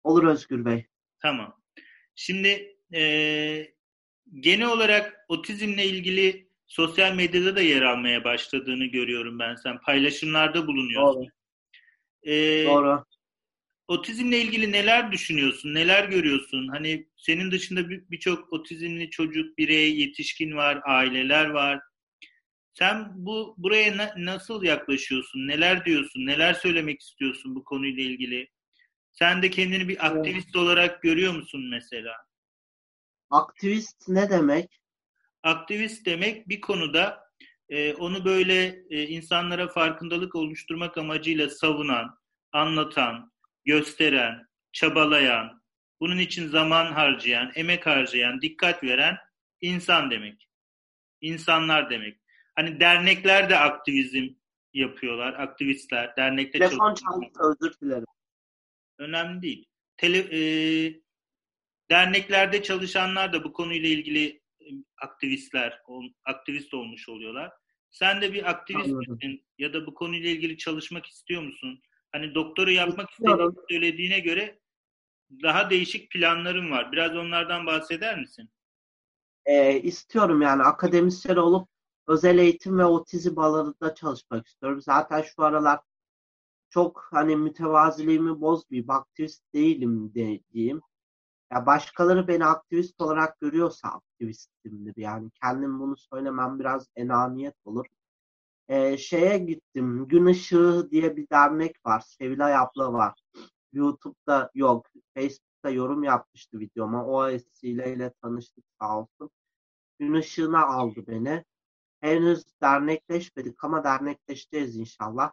[0.03, 0.88] Olur Özgür Bey.
[1.21, 1.61] Tamam.
[2.15, 3.01] Şimdi e,
[4.39, 9.55] genel olarak otizmle ilgili sosyal medyada da yer almaya başladığını görüyorum ben.
[9.55, 11.21] Sen paylaşımlarda bulunuyorsun.
[11.21, 12.33] Doğru.
[12.33, 13.03] E, Doğru.
[13.87, 15.73] otizmle ilgili neler düşünüyorsun?
[15.73, 16.67] Neler görüyorsun?
[16.67, 21.79] Hani senin dışında bir- birçok otizmli çocuk, birey, yetişkin var, aileler var.
[22.73, 25.47] Sen bu buraya na- nasıl yaklaşıyorsun?
[25.47, 26.25] Neler diyorsun?
[26.25, 28.49] Neler söylemek istiyorsun bu konuyla ilgili?
[29.11, 32.15] Sen de kendini bir aktivist olarak görüyor musun mesela?
[33.29, 34.81] Aktivist ne demek?
[35.43, 37.23] Aktivist demek bir konuda
[37.69, 42.19] e, onu böyle e, insanlara farkındalık oluşturmak amacıyla savunan,
[42.51, 43.31] anlatan,
[43.65, 45.63] gösteren, çabalayan,
[45.99, 49.17] bunun için zaman harcayan, emek harcayan, dikkat veren
[49.61, 50.49] insan demek.
[51.21, 52.19] İnsanlar demek.
[52.55, 54.27] Hani dernekler de aktivizm
[54.73, 55.33] yapıyorlar.
[55.33, 58.05] Aktivistler, dernekte Telefon çaldı özür dilerim.
[58.99, 59.65] Önemli değil.
[59.97, 60.41] Tele, e,
[61.89, 64.65] derneklerde çalışanlar da bu konuyla ilgili e,
[65.01, 65.81] aktivistler,
[66.25, 67.51] aktivist olmuş oluyorlar.
[67.91, 69.13] Sen de bir aktivist Anladım.
[69.13, 69.45] misin?
[69.57, 71.81] Ya da bu konuyla ilgili çalışmak istiyor musun?
[72.11, 74.59] Hani doktora yapmak istediğini söylediğine göre
[75.43, 76.91] daha değişik planların var.
[76.91, 78.49] Biraz onlardan bahseder misin?
[79.45, 81.69] Ee, istiyorum yani akademisyen olup
[82.07, 84.81] özel eğitim ve otizm alanında çalışmak istiyorum.
[84.81, 85.79] Zaten şu aralar
[86.69, 88.89] çok hani mütevaziliğimi bozmayayım.
[88.89, 90.81] Aktivist değilim de, diyeyim.
[91.53, 94.93] Ya başkaları beni aktivist olarak görüyorsa aktivistimdir.
[94.97, 97.85] Yani kendim bunu söylemem biraz enaniyet olur.
[98.67, 100.07] Ee, şeye gittim.
[100.07, 101.99] Gün Işığı diye bir dernek var.
[101.99, 103.21] Sevilay abla var.
[103.73, 104.87] YouTube'da yok.
[105.13, 107.05] Facebook'ta yorum yapmıştı videoma.
[107.05, 109.29] O vesileyle tanıştık sağ olsun.
[109.99, 111.45] Gün Işığı'na aldı beni.
[112.01, 115.31] Henüz dernekleşmedik ama dernekleşeceğiz inşallah.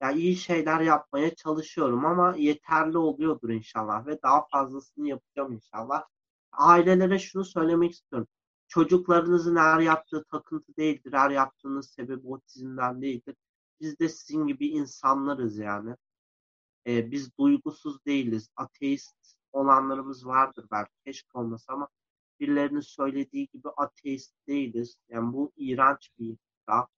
[0.00, 6.04] Ya iyi şeyler yapmaya çalışıyorum ama yeterli oluyordur inşallah ve daha fazlasını yapacağım inşallah.
[6.52, 8.28] Ailelere şunu söylemek istiyorum.
[8.68, 11.12] Çocuklarınızın her yaptığı takıntı değildir.
[11.12, 13.36] Her yaptığınız sebebi otizmden değildir.
[13.80, 15.96] Biz de sizin gibi insanlarız yani.
[16.86, 18.48] Ee, biz duygusuz değiliz.
[18.56, 20.92] Ateist olanlarımız vardır belki.
[21.04, 21.88] Keşke olmasa ama
[22.40, 24.96] birilerinin söylediği gibi ateist değiliz.
[25.08, 26.88] Yani bu iğrenç bir iftira.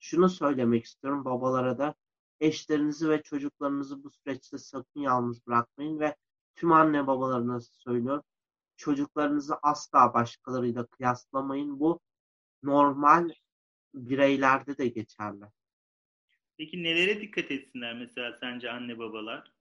[0.00, 1.94] Şunu söylemek istiyorum babalara da.
[2.40, 6.16] Eşlerinizi ve çocuklarınızı bu süreçte sakın yalnız bırakmayın ve
[6.54, 8.24] tüm anne babalarına söylüyorum.
[8.76, 11.80] Çocuklarınızı asla başkalarıyla kıyaslamayın.
[11.80, 12.00] Bu
[12.62, 13.30] normal
[13.94, 15.44] bireylerde de geçerli.
[16.58, 19.52] Peki nelere dikkat etsinler mesela sence anne babalar?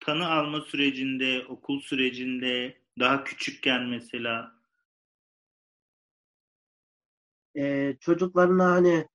[0.00, 4.62] Tanı alma sürecinde, okul sürecinde, daha küçükken mesela.
[7.56, 9.08] Ee, çocuklarına hani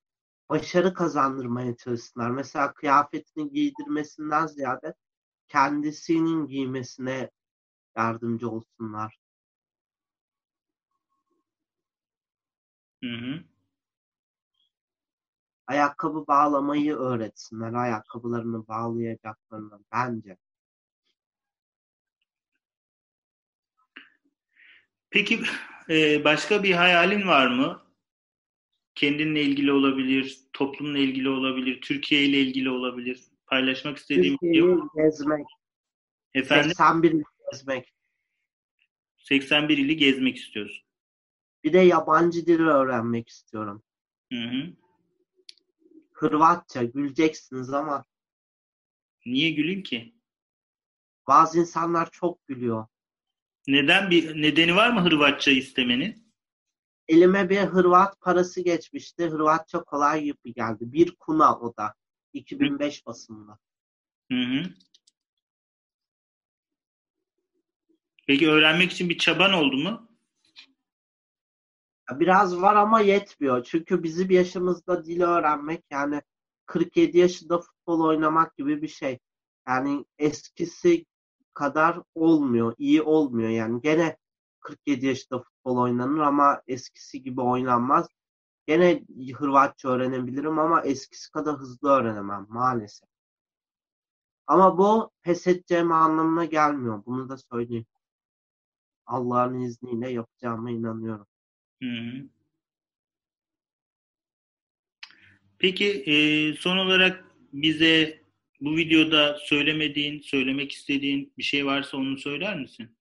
[0.50, 2.32] başarı kazandırmaya çalışsınlar.
[2.32, 4.94] Mesela kıyafetini giydirmesinden ziyade
[5.48, 7.32] kendisinin giymesine
[7.98, 9.20] yardımcı olsunlar.
[13.04, 13.44] Hı hı.
[15.68, 17.74] Ayakkabı bağlamayı öğretsinler.
[17.74, 20.38] Ayakkabılarını bağlayacaklarını bence.
[25.10, 25.44] Peki
[26.24, 27.87] başka bir hayalin var mı?
[28.98, 33.20] Kendinle ilgili olabilir, toplumla ilgili olabilir, Türkiye ile ilgili olabilir.
[33.48, 34.90] Paylaşmak istediğim bir şey Türkiye'yi mı?
[34.96, 35.46] gezmek,
[36.34, 37.94] Efendim 81 il gezmek.
[39.18, 40.84] 81 ili gezmek istiyorsun.
[41.64, 43.84] Bir de yabancı dil öğrenmek istiyorum.
[44.34, 44.74] Hı hı.
[46.14, 48.06] Hırvatça güleceksiniz ama
[49.26, 50.14] Niye gülün ki?
[51.28, 52.88] bazı insanlar çok gülüyor.
[53.68, 56.27] Neden bir nedeni var mı Hırvatça istemenin?
[57.08, 59.30] Elime bir Hırvat parası geçmişti.
[59.30, 60.92] Hırvatça kolay gibi geldi.
[60.92, 61.94] Bir kuna o da.
[62.34, 63.60] 2005 basımında.
[64.32, 64.64] Hı hı.
[68.28, 70.08] Peki öğrenmek için bir çaban oldu mu?
[72.12, 73.64] Biraz var ama yetmiyor.
[73.64, 76.22] Çünkü bizim yaşımızda dil öğrenmek yani
[76.66, 79.20] 47 yaşında futbol oynamak gibi bir şey.
[79.68, 81.06] Yani eskisi
[81.54, 83.50] kadar olmuyor, iyi olmuyor.
[83.50, 84.18] Yani gene
[84.60, 88.08] 47 yaşında futbol oynanır ama eskisi gibi oynanmaz.
[88.68, 89.04] Gene
[89.36, 93.10] Hırvatça öğrenebilirim ama eskisi kadar hızlı öğrenemem maalesef.
[94.48, 97.04] Ama bu pes edeceğim anlamına gelmiyor.
[97.06, 97.86] Bunu da söyleyeyim.
[99.06, 101.28] Allah'ın izniyle yapacağıma inanıyorum.
[105.60, 108.22] Peki e, son olarak bize
[108.62, 112.97] bu videoda söylemediğin, söylemek istediğin bir şey varsa onu söyler misin?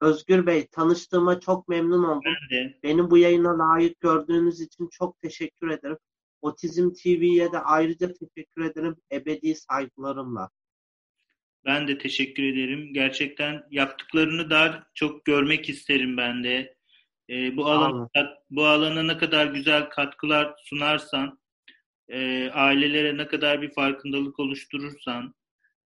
[0.00, 2.22] Özgür Bey, tanıştığıma çok memnun oldum.
[2.24, 2.78] Ben de.
[2.82, 5.98] Beni bu yayına layık gördüğünüz için çok teşekkür ederim.
[6.42, 8.96] Otizm TV'ye de ayrıca teşekkür ederim.
[9.12, 10.50] Ebedi saygılarımla.
[11.64, 12.94] Ben de teşekkür ederim.
[12.94, 16.74] Gerçekten yaptıklarını daha çok görmek isterim ben de.
[17.30, 18.08] E, bu alana,
[18.50, 21.40] bu alana ne kadar güzel katkılar sunarsan,
[22.08, 25.34] e, ailelere ne kadar bir farkındalık oluşturursan,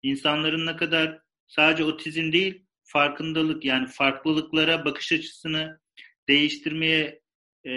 [0.04, 5.80] insanların ne kadar sadece otizm değil, farkındalık yani farklılıklara bakış açısını
[6.28, 7.22] değiştirmeye,
[7.66, 7.74] e,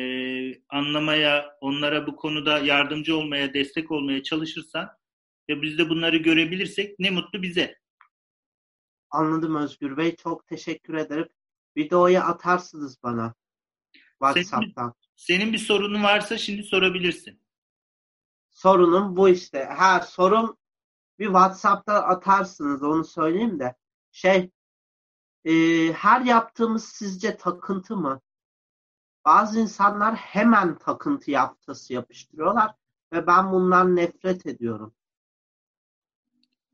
[0.69, 4.89] anlamaya, onlara bu konuda yardımcı olmaya, destek olmaya çalışırsan
[5.49, 7.79] ve biz de bunları görebilirsek ne mutlu bize.
[9.11, 10.17] Anladım Özgür Bey.
[10.17, 11.29] Çok teşekkür ederim.
[11.77, 13.35] Videoyu atarsınız bana.
[14.11, 14.95] WhatsApp'tan.
[15.17, 17.41] Senin bir sorunun varsa şimdi sorabilirsin.
[18.51, 19.69] Sorunum bu işte.
[19.77, 20.57] Her sorun
[21.19, 23.75] bir WhatsApp'ta atarsınız onu söyleyeyim de.
[24.13, 24.51] Şey
[25.47, 25.53] e,
[25.93, 28.21] her yaptığımız sizce takıntı mı?
[29.25, 32.71] Bazı insanlar hemen takıntı yaftası yapıştırıyorlar
[33.13, 34.95] ve ben bundan nefret ediyorum.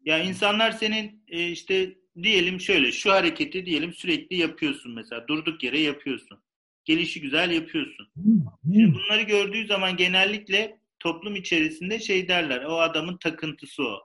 [0.04, 5.80] Ya insanlar senin e, işte diyelim şöyle şu hareketi diyelim sürekli yapıyorsun mesela durduk yere
[5.80, 6.42] yapıyorsun.
[6.84, 8.08] Gelişi güzel yapıyorsun.
[8.72, 13.98] Şimdi bunları gördüğü zaman genellikle toplum içerisinde şey derler o adamın takıntısı o.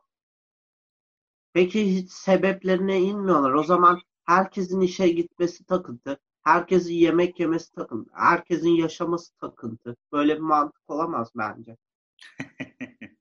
[1.54, 3.54] Peki hiç sebeplerine inmiyorlar.
[3.54, 9.96] O zaman herkesin işe gitmesi takıntı, herkesin yemek yemesi takıntı, herkesin yaşaması takıntı.
[10.12, 11.78] Böyle bir mantık olamaz bence.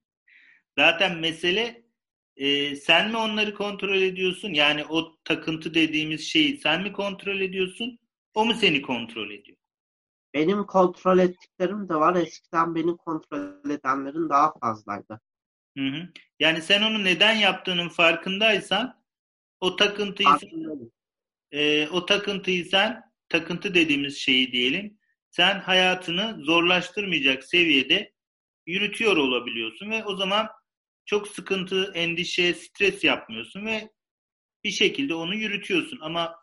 [0.78, 1.86] Zaten mesele
[2.36, 4.52] e, sen mi onları kontrol ediyorsun?
[4.52, 7.98] Yani o takıntı dediğimiz şeyi sen mi kontrol ediyorsun?
[8.34, 9.58] O mu seni kontrol ediyor?
[10.34, 12.16] Benim kontrol ettiklerim de var.
[12.16, 15.20] Eskiden beni kontrol edenlerin daha fazlaydı.
[15.78, 16.08] Hı hı.
[16.40, 19.02] Yani sen onu neden yaptığının farkındaysan
[19.60, 20.90] o takıntıyı Farkındayım.
[21.52, 24.98] E, o takıntıyı sen takıntı dediğimiz şeyi diyelim
[25.30, 28.12] sen hayatını zorlaştırmayacak seviyede
[28.66, 30.48] yürütüyor olabiliyorsun ve o zaman
[31.04, 33.90] çok sıkıntı, endişe, stres yapmıyorsun ve
[34.64, 35.98] bir şekilde onu yürütüyorsun.
[36.02, 36.36] Ama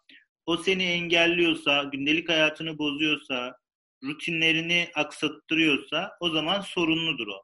[0.45, 3.57] o seni engelliyorsa, gündelik hayatını bozuyorsa,
[4.03, 7.43] rutinlerini aksattırıyorsa o zaman sorunludur o.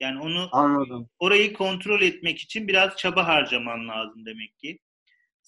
[0.00, 1.08] Yani onu Anladım.
[1.18, 4.78] orayı kontrol etmek için biraz çaba harcaman lazım demek ki.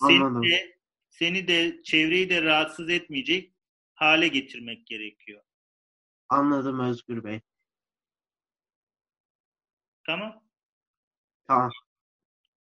[0.00, 0.42] Anladım.
[0.42, 0.75] Seni de,
[1.18, 3.52] seni de çevreyi de rahatsız etmeyecek
[3.94, 5.42] hale getirmek gerekiyor.
[6.28, 7.40] Anladım Özgür Bey.
[10.06, 10.44] Tamam?
[11.46, 11.70] Tamam.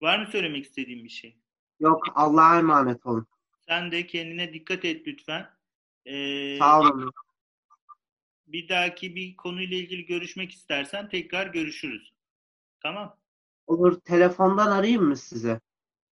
[0.00, 1.38] Var mı söylemek istediğin bir şey?
[1.80, 3.26] Yok Allah'a emanet olun.
[3.68, 5.50] Sen de kendine dikkat et lütfen.
[6.06, 7.12] Ee, Sağ olun.
[8.46, 12.12] bir dahaki bir konuyla ilgili görüşmek istersen tekrar görüşürüz.
[12.80, 13.20] Tamam.
[13.66, 15.60] Olur telefondan arayayım mı size?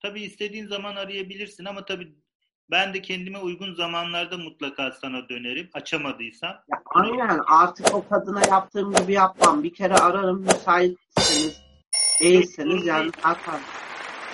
[0.01, 2.15] Tabii istediğin zaman arayabilirsin ama tabii
[2.71, 5.71] ben de kendime uygun zamanlarda mutlaka sana dönerim.
[5.73, 6.51] Açamadıysam.
[6.51, 9.63] Ya, aynen artık o kadına yaptığım gibi yapmam.
[9.63, 11.63] Bir kere ararım müsaitseniz
[12.21, 13.61] değilseniz yani zaten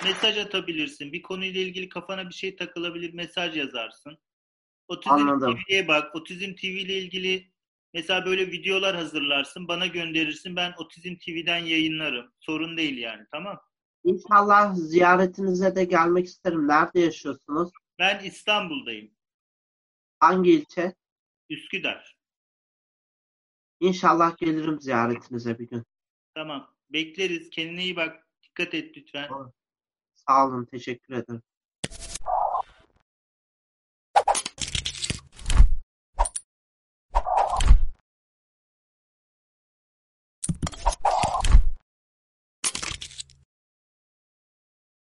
[0.03, 1.11] Mesaj atabilirsin.
[1.13, 3.13] Bir konuyla ilgili kafana bir şey takılabilir.
[3.13, 4.17] Mesaj yazarsın.
[4.87, 5.57] Otizm Anladım.
[5.67, 6.15] TV'ye bak.
[6.15, 7.51] Otizm TV ile ilgili
[7.93, 9.67] mesela böyle videolar hazırlarsın.
[9.67, 10.55] Bana gönderirsin.
[10.55, 12.31] Ben Otizm TV'den yayınlarım.
[12.39, 13.25] Sorun değil yani.
[13.31, 13.59] Tamam.
[14.03, 16.67] İnşallah ziyaretinize de gelmek isterim.
[16.67, 17.71] Nerede yaşıyorsunuz?
[17.99, 19.11] Ben İstanbul'dayım.
[20.19, 20.95] Hangi ilçe?
[21.49, 22.17] Üsküdar.
[23.79, 25.83] İnşallah gelirim ziyaretinize bir gün.
[26.35, 26.75] Tamam.
[26.89, 27.49] Bekleriz.
[27.49, 28.27] Kendine iyi bak.
[28.43, 29.29] Dikkat et lütfen.
[30.13, 31.41] Sağ olun, teşekkür ederim.